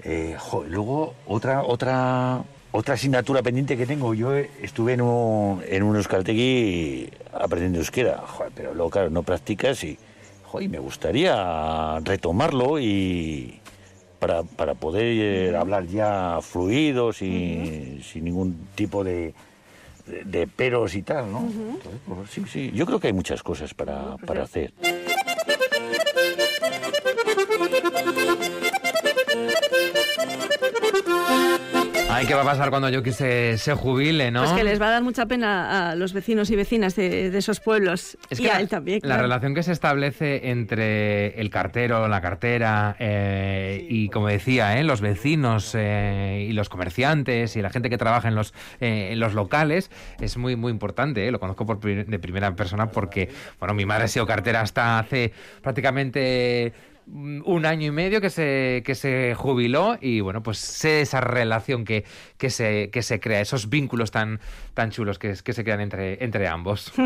Eh, 0.07 0.35
jo, 0.37 0.63
luego, 0.69 1.15
otra, 1.25 1.63
otra, 1.63 2.43
otra 2.71 2.93
asignatura 2.93 3.41
pendiente 3.41 3.75
que 3.75 3.87
tengo, 3.87 4.13
yo 4.13 4.35
estuve 4.35 4.93
en 4.93 5.01
un, 5.01 5.63
en 5.67 5.81
un 5.81 5.95
euskaltegui 5.95 7.09
aprendiendo 7.33 7.79
euskera, 7.79 8.19
Joder, 8.19 8.51
pero 8.53 8.75
luego, 8.75 8.91
claro, 8.91 9.09
no 9.09 9.23
practicas 9.23 9.83
y, 9.83 9.97
joder, 10.43 10.69
me 10.69 10.77
gustaría 10.77 11.99
retomarlo 12.01 12.79
y 12.79 13.59
para, 14.19 14.43
para 14.43 14.75
poder 14.75 15.55
hablar 15.55 15.87
ya 15.87 16.37
fluido, 16.43 17.11
sin, 17.11 18.03
sin 18.03 18.25
ningún 18.25 18.67
tipo 18.75 19.03
de, 19.03 19.33
de, 20.05 20.23
de 20.23 20.45
peros 20.45 20.93
y 20.93 21.01
tal, 21.01 21.31
¿no? 21.31 21.39
Entonces, 21.39 22.01
pues, 22.07 22.29
sí, 22.29 22.43
sí, 22.47 22.71
yo 22.75 22.85
creo 22.85 22.99
que 22.99 23.07
hay 23.07 23.13
muchas 23.13 23.41
cosas 23.41 23.73
para, 23.73 24.17
para 24.17 24.43
hacer. 24.43 24.71
Ay, 32.15 32.27
¿qué 32.27 32.33
va 32.33 32.43
a 32.43 32.45
pasar 32.45 32.69
cuando 32.69 32.89
yo 32.89 33.03
se, 33.11 33.57
se 33.57 33.73
jubile, 33.73 34.31
no? 34.31 34.39
Pues 34.43 34.53
que 34.53 34.63
les 34.63 34.81
va 34.81 34.87
a 34.87 34.91
dar 34.91 35.03
mucha 35.03 35.25
pena 35.25 35.91
a 35.91 35.95
los 35.95 36.13
vecinos 36.13 36.49
y 36.49 36.55
vecinas 36.55 36.95
de, 36.95 37.29
de 37.29 37.37
esos 37.37 37.59
pueblos. 37.59 38.17
Es 38.29 38.39
y 38.39 38.43
que 38.43 38.51
a 38.51 38.53
la, 38.53 38.59
él 38.61 38.69
también. 38.69 38.99
la 39.03 39.07
claro. 39.07 39.21
relación 39.23 39.53
que 39.53 39.63
se 39.63 39.73
establece 39.73 40.49
entre 40.49 41.39
el 41.41 41.49
cartero, 41.49 42.07
la 42.07 42.21
cartera 42.21 42.95
eh, 42.99 43.85
y, 43.89 44.07
como 44.07 44.27
decía, 44.27 44.79
eh, 44.79 44.83
los 44.85 45.01
vecinos 45.01 45.73
eh, 45.77 46.47
y 46.49 46.53
los 46.53 46.69
comerciantes 46.69 47.57
y 47.57 47.61
la 47.61 47.69
gente 47.69 47.89
que 47.89 47.97
trabaja 47.97 48.29
en 48.29 48.35
los, 48.35 48.53
eh, 48.79 49.09
en 49.11 49.19
los 49.19 49.33
locales 49.33 49.91
es 50.21 50.37
muy, 50.37 50.55
muy 50.55 50.71
importante. 50.71 51.27
eh. 51.27 51.31
Lo 51.31 51.41
conozco 51.41 51.65
por 51.65 51.79
de 51.81 52.19
primera 52.19 52.55
persona 52.55 52.91
porque, 52.91 53.29
bueno, 53.59 53.73
mi 53.73 53.85
madre 53.85 54.05
ha 54.05 54.07
sido 54.07 54.25
cartera 54.25 54.61
hasta 54.61 54.99
hace 54.99 55.33
prácticamente 55.61 56.71
un 57.07 57.65
año 57.65 57.87
y 57.87 57.91
medio 57.91 58.19
que 58.19 58.29
se, 58.29 58.81
que 58.85 58.95
se 58.95 59.33
jubiló 59.35 59.97
y 60.01 60.21
bueno, 60.21 60.41
pues 60.41 60.57
sé 60.57 61.01
esa 61.01 61.21
relación 61.21 61.85
que, 61.85 62.03
que, 62.37 62.49
se, 62.49 62.89
que 62.91 63.03
se 63.03 63.19
crea, 63.19 63.41
esos 63.41 63.69
vínculos 63.69 64.09
tan, 64.11 64.39
tan 64.73 64.89
chulos 64.91 65.19
que, 65.19 65.33
que 65.43 65.53
se 65.53 65.63
crean 65.63 65.81
entre, 65.81 66.23
entre 66.23 66.47
ambos. 66.47 66.91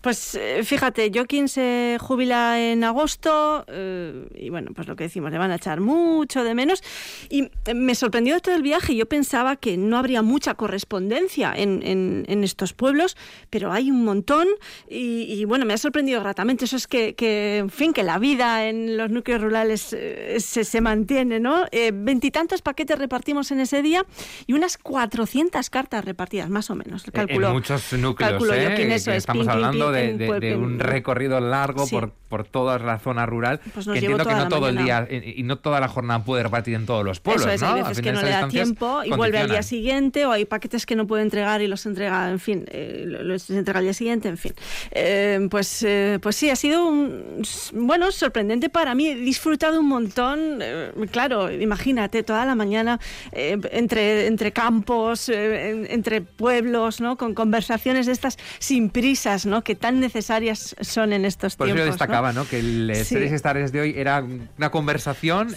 Pues 0.00 0.34
eh, 0.34 0.62
fíjate, 0.64 1.10
Joaquín 1.14 1.48
se 1.48 1.96
jubila 2.00 2.60
en 2.60 2.84
agosto 2.84 3.64
eh, 3.68 4.26
y 4.34 4.50
bueno, 4.50 4.72
pues 4.74 4.86
lo 4.88 4.96
que 4.96 5.04
decimos, 5.04 5.30
le 5.30 5.38
van 5.38 5.50
a 5.50 5.56
echar 5.56 5.80
mucho 5.80 6.42
de 6.44 6.54
menos. 6.54 6.82
Y 7.30 7.50
eh, 7.66 7.74
me 7.74 7.94
sorprendió 7.94 8.38
todo 8.40 8.54
el 8.54 8.62
viaje, 8.62 8.94
yo 8.96 9.06
pensaba 9.06 9.56
que 9.56 9.76
no 9.76 9.96
habría 9.98 10.22
mucha 10.22 10.54
correspondencia 10.54 11.52
en, 11.56 11.82
en- 11.82 12.24
en 12.28 12.44
estos 12.44 12.72
pueblos, 12.72 13.16
pero 13.50 13.72
hay 13.72 13.90
un 13.90 14.04
montón 14.04 14.46
y, 14.88 15.22
y, 15.32 15.44
bueno, 15.44 15.64
me 15.64 15.74
ha 15.74 15.78
sorprendido 15.78 16.20
gratamente. 16.20 16.64
Eso 16.66 16.76
es 16.76 16.86
que, 16.86 17.14
que, 17.14 17.58
en 17.58 17.70
fin, 17.70 17.92
que 17.92 18.02
la 18.02 18.18
vida 18.18 18.68
en 18.68 18.96
los 18.96 19.10
núcleos 19.10 19.33
comercio 19.34 19.48
rural 19.48 19.70
es, 19.70 19.92
eh, 19.92 20.36
se, 20.40 20.64
se 20.64 20.80
mantiene, 20.80 21.40
¿no? 21.40 21.64
Eh, 21.72 21.90
Veintitantos 21.94 22.62
paquetes 22.62 22.98
repartimos 22.98 23.50
en 23.50 23.60
ese 23.60 23.82
día 23.82 24.04
y 24.46 24.52
unas 24.52 24.78
400 24.78 25.68
cartas 25.70 26.04
repartidas, 26.04 26.48
más 26.50 26.70
o 26.70 26.74
menos. 26.74 27.04
Calculo, 27.12 27.48
en 27.48 27.52
muchos 27.54 27.92
núcleos, 27.94 28.30
calculo 28.32 28.54
yo 28.54 28.74
que 28.74 28.82
en 28.84 28.92
eso 28.92 29.10
Que 29.10 29.16
es, 29.16 29.22
Estamos 29.24 29.42
pin, 29.46 29.50
hablando 29.50 29.92
pin, 29.92 30.18
de, 30.18 30.56
un 30.56 30.78
recorrido 30.78 31.40
largo 31.40 31.86
Sí. 31.86 31.94
por, 31.96 32.12
por 32.28 32.44
toda 32.44 32.78
la 32.78 32.98
zona 32.98 33.26
rural. 33.26 33.60
Pues 33.72 33.86
que 33.86 33.92
entiendo 33.94 34.24
que 34.24 34.34
no 34.34 34.48
todo 34.48 34.68
el 34.68 34.76
día 34.78 35.06
y 35.10 35.42
no 35.42 35.58
toda 35.58 35.80
la 35.80 35.88
jornada 35.88 36.24
puede 36.24 36.42
repartir 36.42 36.74
en 36.74 36.86
todos 36.86 37.04
los 37.04 37.20
pueblos, 37.20 37.44
Eso 37.46 37.54
es, 37.54 37.60
¿no? 37.62 37.68
hay 37.74 37.82
veces 37.82 38.00
que 38.00 38.12
no 38.12 38.22
le 38.22 38.30
da 38.30 38.48
tiempo 38.48 39.02
y 39.04 39.10
vuelve 39.10 39.38
al 39.38 39.48
día 39.50 39.62
siguiente, 39.62 40.26
o 40.26 40.32
hay 40.32 40.44
paquetes 40.44 40.86
que 40.86 40.96
no 40.96 41.06
puede 41.06 41.22
entregar 41.22 41.60
y 41.62 41.66
los 41.66 41.86
entrega, 41.86 42.30
en 42.30 42.40
fin, 42.40 42.64
eh, 42.70 43.04
lo- 43.06 43.22
los 43.22 43.50
entrega 43.50 43.78
al 43.78 43.84
día 43.84 43.94
siguiente, 43.94 44.28
en 44.28 44.36
fin. 44.38 44.52
Eh, 44.90 45.46
pues, 45.50 45.82
eh, 45.82 46.18
pues 46.22 46.36
sí, 46.36 46.50
ha 46.50 46.56
sido 46.56 46.86
un, 46.86 47.42
bueno, 47.72 48.10
sorprendente 48.12 48.68
para 48.68 48.94
mí. 48.94 49.14
Disfrutado 49.24 49.80
un 49.80 49.88
montón, 49.88 50.58
eh, 50.60 50.92
claro, 51.10 51.50
imagínate, 51.50 52.22
toda 52.22 52.44
la 52.44 52.54
mañana 52.54 53.00
eh, 53.32 53.58
entre, 53.72 54.26
entre 54.26 54.52
campos, 54.52 55.28
eh, 55.28 55.70
en- 55.70 55.86
entre 55.90 56.20
pueblos, 56.20 57.00
¿no? 57.00 57.16
Con 57.16 57.34
conversaciones 57.34 58.06
de 58.06 58.12
estas 58.12 58.38
sin 58.58 58.90
prisas, 58.90 59.46
¿no? 59.46 59.64
Que 59.64 59.74
tan 59.74 59.98
necesarias 60.00 60.76
son 60.80 61.12
en 61.12 61.24
estos 61.24 61.56
Por 61.56 61.66
eso 61.68 61.74
tiempos. 61.74 61.84
yo 61.84 61.86
¿no? 61.86 61.92
destacaba, 61.92 62.32
¿no? 62.32 62.46
Que 62.46 62.58
el 62.58 62.92
Sí. 62.96 63.04
Series 63.14 63.32
Stars 63.32 63.72
de 63.72 63.80
hoy 63.80 63.94
era 63.96 64.22
una 64.58 64.70
conversación 64.70 65.50
Sí. 65.50 65.56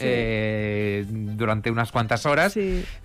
durante 1.35 1.71
unas 1.71 1.91
cuantas 1.91 2.25
horas 2.25 2.57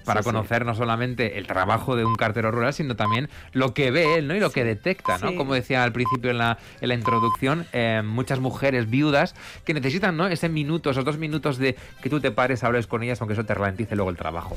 para 0.04 0.22
sí, 0.22 0.24
conocer 0.24 0.64
no 0.64 0.74
solamente 0.74 1.38
el 1.38 1.46
trabajo 1.46 1.96
de 1.96 2.04
un 2.04 2.14
cartero 2.14 2.50
rural, 2.50 2.72
sino 2.72 2.96
también 2.96 3.28
lo 3.52 3.74
que 3.74 3.90
ve 3.90 4.16
él, 4.18 4.28
¿no? 4.28 4.34
Y 4.34 4.40
lo 4.40 4.50
que 4.50 4.64
detecta, 4.64 5.18
¿no? 5.18 5.34
Como 5.34 5.54
decía 5.54 5.82
al 5.84 5.92
principio 5.92 6.30
en 6.30 6.38
la, 6.38 6.58
en 6.80 6.88
la 6.88 6.94
introducción, 6.94 7.66
muchas 8.04 8.40
mujeres 8.40 8.88
viudas 8.88 9.34
que 9.64 9.74
necesitan, 9.74 10.16
¿no? 10.16 10.26
Ese 10.28 10.48
minuto, 10.52 10.90
esos 10.90 11.04
dos 11.04 11.18
minutos 11.18 11.58
de 11.58 11.76
que 12.02 12.08
tú 12.10 12.20
te 12.20 12.30
pares, 12.30 12.62
hables 12.64 12.86
con 12.86 13.02
ellas, 13.02 13.20
aunque 13.20 13.32
eso 13.34 13.44
te 13.44 13.54
ralentice 13.54 13.96
luego 13.96 14.10
el 14.10 14.16
trabajo. 14.16 14.56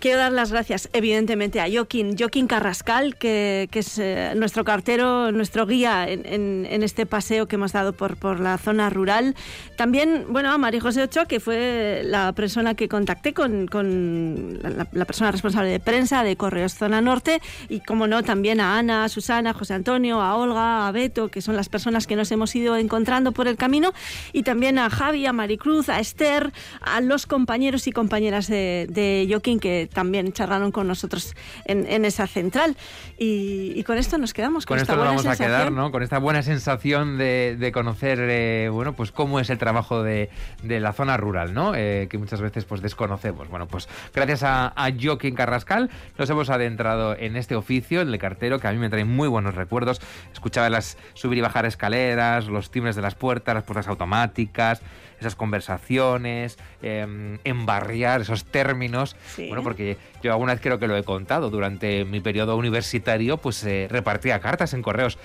Quiero 0.00 0.18
dar 0.18 0.32
las 0.32 0.50
gracias, 0.52 0.88
evidentemente, 0.92 1.60
a 1.60 1.66
Joaquín, 1.72 2.16
Joaquín 2.18 2.46
Carrascal, 2.46 3.16
que, 3.16 3.68
que 3.70 3.78
es 3.78 3.98
eh, 3.98 4.32
nuestro 4.36 4.64
cartero, 4.64 5.32
nuestro 5.32 5.66
guía 5.66 6.08
en, 6.08 6.26
en- 6.26 6.66
en 6.68 6.82
este 6.82 7.06
paseo 7.06 7.46
que 7.46 7.56
hemos 7.56 7.72
dado 7.72 7.92
por, 7.92 8.16
por 8.16 8.40
la 8.40 8.58
zona 8.58 8.90
rural. 8.90 9.34
También, 9.76 10.26
bueno, 10.28 10.50
a 10.52 10.58
María 10.58 10.80
José 10.80 11.02
Ochoa, 11.02 11.26
que 11.26 11.40
fue 11.40 12.02
la 12.04 12.32
persona 12.32 12.74
que 12.74 12.88
contacté 12.88 13.32
con, 13.32 13.66
con 13.66 14.58
la, 14.62 14.86
la 14.92 15.04
persona 15.04 15.30
responsable 15.30 15.70
de 15.70 15.80
prensa 15.80 16.22
de 16.22 16.36
Correos 16.36 16.74
Zona 16.74 17.00
Norte, 17.00 17.40
y 17.68 17.80
como 17.80 18.06
no, 18.06 18.22
también 18.22 18.60
a 18.60 18.78
Ana, 18.78 19.04
a 19.04 19.08
Susana, 19.08 19.50
a 19.50 19.54
José 19.54 19.74
Antonio, 19.74 20.20
a 20.20 20.36
Olga, 20.36 20.86
a 20.86 20.92
Beto, 20.92 21.28
que 21.28 21.40
son 21.40 21.56
las 21.56 21.68
personas 21.68 22.06
que 22.06 22.16
nos 22.16 22.30
hemos 22.30 22.54
ido 22.54 22.76
encontrando 22.76 23.32
por 23.32 23.48
el 23.48 23.56
camino, 23.56 23.92
y 24.32 24.42
también 24.42 24.78
a 24.78 24.90
Javi, 24.90 25.23
a 25.26 25.32
Maricruz, 25.32 25.88
a 25.88 26.00
Esther, 26.00 26.52
a 26.80 27.00
los 27.00 27.26
compañeros 27.26 27.86
y 27.86 27.92
compañeras 27.92 28.48
de, 28.48 28.86
de 28.90 29.26
Joaquín 29.28 29.60
que 29.60 29.88
también 29.92 30.32
charlaron 30.32 30.72
con 30.72 30.86
nosotros 30.88 31.34
en, 31.64 31.86
en 31.86 32.04
esa 32.04 32.26
central. 32.26 32.76
Y, 33.18 33.72
y 33.76 33.84
con 33.84 33.98
esto 33.98 34.18
nos 34.18 34.32
quedamos. 34.32 34.66
Con, 34.66 34.76
Con 34.76 34.82
esta 34.82 34.92
esto 34.92 35.04
nos 35.04 35.14
vamos 35.14 35.26
a 35.26 35.36
quedar, 35.36 35.50
sensación. 35.50 35.74
¿no? 35.74 35.90
Con 35.90 36.02
esta 36.02 36.18
buena 36.18 36.42
sensación 36.42 37.18
de, 37.18 37.56
de 37.58 37.72
conocer, 37.72 38.18
eh, 38.20 38.68
bueno, 38.70 38.94
pues 38.94 39.12
cómo 39.12 39.40
es 39.40 39.50
el 39.50 39.58
trabajo 39.58 40.02
de, 40.02 40.30
de 40.62 40.80
la 40.80 40.92
zona 40.92 41.16
rural, 41.16 41.54
¿no? 41.54 41.74
Eh, 41.74 42.08
que 42.10 42.18
muchas 42.18 42.40
veces 42.40 42.64
pues 42.64 42.82
desconocemos. 42.82 43.48
Bueno, 43.48 43.66
pues 43.66 43.88
gracias 44.14 44.42
a, 44.42 44.72
a 44.76 44.90
Joaquín 45.00 45.34
Carrascal 45.34 45.90
nos 46.18 46.30
hemos 46.30 46.50
adentrado 46.50 47.16
en 47.16 47.36
este 47.36 47.54
oficio, 47.56 48.00
el 48.00 48.10
de 48.10 48.18
cartero, 48.18 48.58
que 48.58 48.68
a 48.68 48.72
mí 48.72 48.78
me 48.78 48.90
trae 48.90 49.04
muy 49.04 49.28
buenos 49.28 49.54
recuerdos. 49.54 50.00
Escuchaba 50.32 50.70
las 50.70 50.98
subir 51.14 51.38
y 51.38 51.40
bajar 51.40 51.66
escaleras, 51.66 52.46
los 52.46 52.70
timbres 52.70 52.96
de 52.96 53.02
las 53.02 53.14
puertas, 53.14 53.54
las 53.54 53.64
puertas 53.64 53.88
automáticas, 53.88 54.82
esas 55.24 55.36
conversaciones, 55.36 56.58
eh, 56.82 57.38
embarriar 57.44 58.20
esos 58.20 58.44
términos. 58.44 59.16
Sí. 59.34 59.48
Bueno, 59.48 59.62
porque 59.62 59.96
yo 60.22 60.32
alguna 60.32 60.52
vez 60.52 60.60
creo 60.62 60.78
que 60.78 60.86
lo 60.86 60.96
he 60.96 61.02
contado, 61.02 61.50
durante 61.50 62.04
mi 62.04 62.20
periodo 62.20 62.56
universitario, 62.56 63.38
pues 63.38 63.64
eh, 63.64 63.88
repartía 63.90 64.40
cartas 64.40 64.74
en 64.74 64.82
correos 64.82 65.18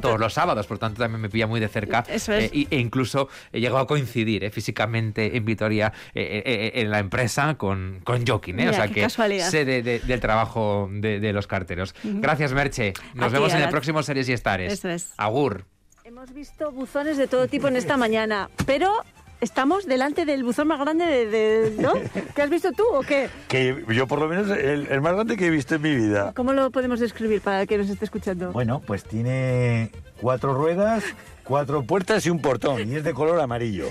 todos 0.00 0.20
los 0.20 0.32
sábados, 0.34 0.68
por 0.68 0.78
tanto 0.78 1.00
también 1.02 1.20
me 1.20 1.28
pilla 1.28 1.48
muy 1.48 1.58
de 1.58 1.66
cerca 1.66 2.04
Eso 2.08 2.32
es. 2.32 2.44
eh, 2.44 2.50
y- 2.52 2.68
e 2.70 2.78
incluso 2.78 3.28
he 3.52 3.58
llegado 3.58 3.80
a 3.80 3.86
coincidir 3.88 4.44
eh, 4.44 4.50
físicamente 4.50 5.36
en 5.36 5.44
Vitoria 5.44 5.92
eh, 6.14 6.70
en 6.76 6.90
la 6.92 7.00
empresa 7.00 7.56
con, 7.56 8.00
con 8.04 8.24
Joaquín, 8.24 8.60
eh, 8.60 8.68
o 8.68 8.72
sea 8.72 8.86
qué 8.86 8.94
que 8.94 9.00
casualidad. 9.02 9.50
sé 9.50 9.64
de- 9.64 9.82
de- 9.82 9.98
del 9.98 10.20
trabajo 10.20 10.88
de, 10.92 11.18
de 11.18 11.32
los 11.32 11.48
carteros. 11.48 11.94
Gracias 12.04 12.52
Merche, 12.52 12.92
nos 13.14 13.32
vemos 13.32 13.52
en 13.52 13.62
el 13.62 13.68
próximo 13.68 14.02
Series 14.04 14.28
y 14.28 14.32
Estares. 14.32 14.72
Eso 14.72 14.88
es. 14.88 15.12
Agur. 15.16 15.64
Hemos 16.04 16.32
visto 16.32 16.70
buzones 16.70 17.16
de 17.16 17.26
todo 17.26 17.48
tipo 17.48 17.66
en 17.68 17.76
esta 17.76 17.96
mañana, 17.96 18.48
pero 18.66 18.92
estamos 19.40 19.86
delante 19.86 20.24
del 20.24 20.44
buzón 20.44 20.68
más 20.68 20.78
grande 20.80 21.06
de, 21.06 21.26
de- 21.26 21.82
¿no? 21.82 21.92
¿Qué 22.34 22.42
has 22.42 22.50
visto 22.50 22.72
tú 22.72 22.84
o 22.92 23.00
qué? 23.02 23.28
Que 23.48 23.84
yo 23.88 24.06
por 24.06 24.18
lo 24.20 24.28
menos 24.28 24.50
el, 24.50 24.86
el 24.88 25.00
más 25.00 25.14
grande 25.14 25.36
que 25.36 25.46
he 25.46 25.50
visto 25.50 25.74
en 25.76 25.82
mi 25.82 25.94
vida. 25.94 26.32
¿Cómo 26.34 26.52
lo 26.52 26.70
podemos 26.70 27.00
describir 27.00 27.40
para 27.40 27.62
el 27.62 27.68
que 27.68 27.78
nos 27.78 27.88
esté 27.88 28.04
escuchando? 28.04 28.52
Bueno, 28.52 28.80
pues 28.86 29.04
tiene 29.04 29.90
cuatro 30.20 30.54
ruedas, 30.54 31.04
cuatro 31.44 31.82
puertas 31.82 32.24
y 32.26 32.30
un 32.30 32.40
portón. 32.40 32.88
Y 32.88 32.96
es 32.96 33.04
de 33.04 33.14
color 33.14 33.40
amarillo. 33.40 33.86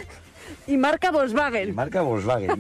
Y 0.68 0.78
marca 0.78 1.12
Volkswagen. 1.12 1.74
Marca 1.76 2.02
Volkswagen. 2.02 2.52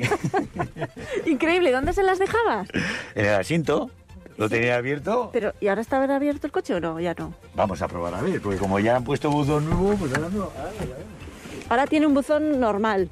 Increíble, 1.25 1.71
¿dónde 1.71 1.93
se 1.93 2.04
las 2.04 2.19
dejabas? 2.19 2.67
en 3.15 3.25
el 3.25 3.34
asiento 3.36 3.89
lo 4.38 4.47
tenía 4.49 4.78
abierto. 4.78 5.30
Pero, 5.34 5.54
¿y 5.60 5.67
ahora 5.67 5.82
está 5.82 6.02
abierto 6.04 6.47
el 6.47 6.52
coche 6.54 6.73
o 6.73 6.80
no? 6.80 6.99
Ya 6.99 7.13
no. 7.13 7.34
Vamos 7.56 7.82
a 7.82 7.88
probar 7.88 8.15
a 8.15 8.21
ver, 8.21 8.41
porque 8.41 8.58
como 8.58 8.80
ya 8.80 8.95
han 8.95 9.04
puesto 9.04 9.30
buzón 9.30 9.65
nuevo, 9.69 9.95
pues 9.97 10.13
ahora 10.15 10.30
no. 10.32 10.49
Ahora 11.69 11.86
tiene 11.86 12.08
un 12.08 12.15
buzón 12.15 12.60
normal. 12.60 13.10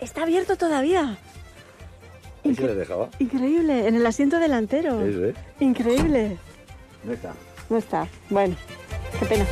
Está 0.00 0.22
abierto 0.22 0.56
todavía. 0.56 1.18
Ahí 2.44 2.54
se 2.54 2.62
lo 2.62 2.74
dejaba. 2.76 3.08
Increíble, 3.18 3.88
en 3.88 3.96
el 3.96 4.06
asiento 4.06 4.38
delantero. 4.38 5.04
Eso, 5.04 5.24
¿eh? 5.24 5.34
Increíble. 5.58 6.38
No 7.02 7.12
está. 7.12 7.32
No 7.68 7.76
está. 7.76 8.08
Bueno, 8.30 8.54
qué 9.18 9.26
pena. 9.26 9.46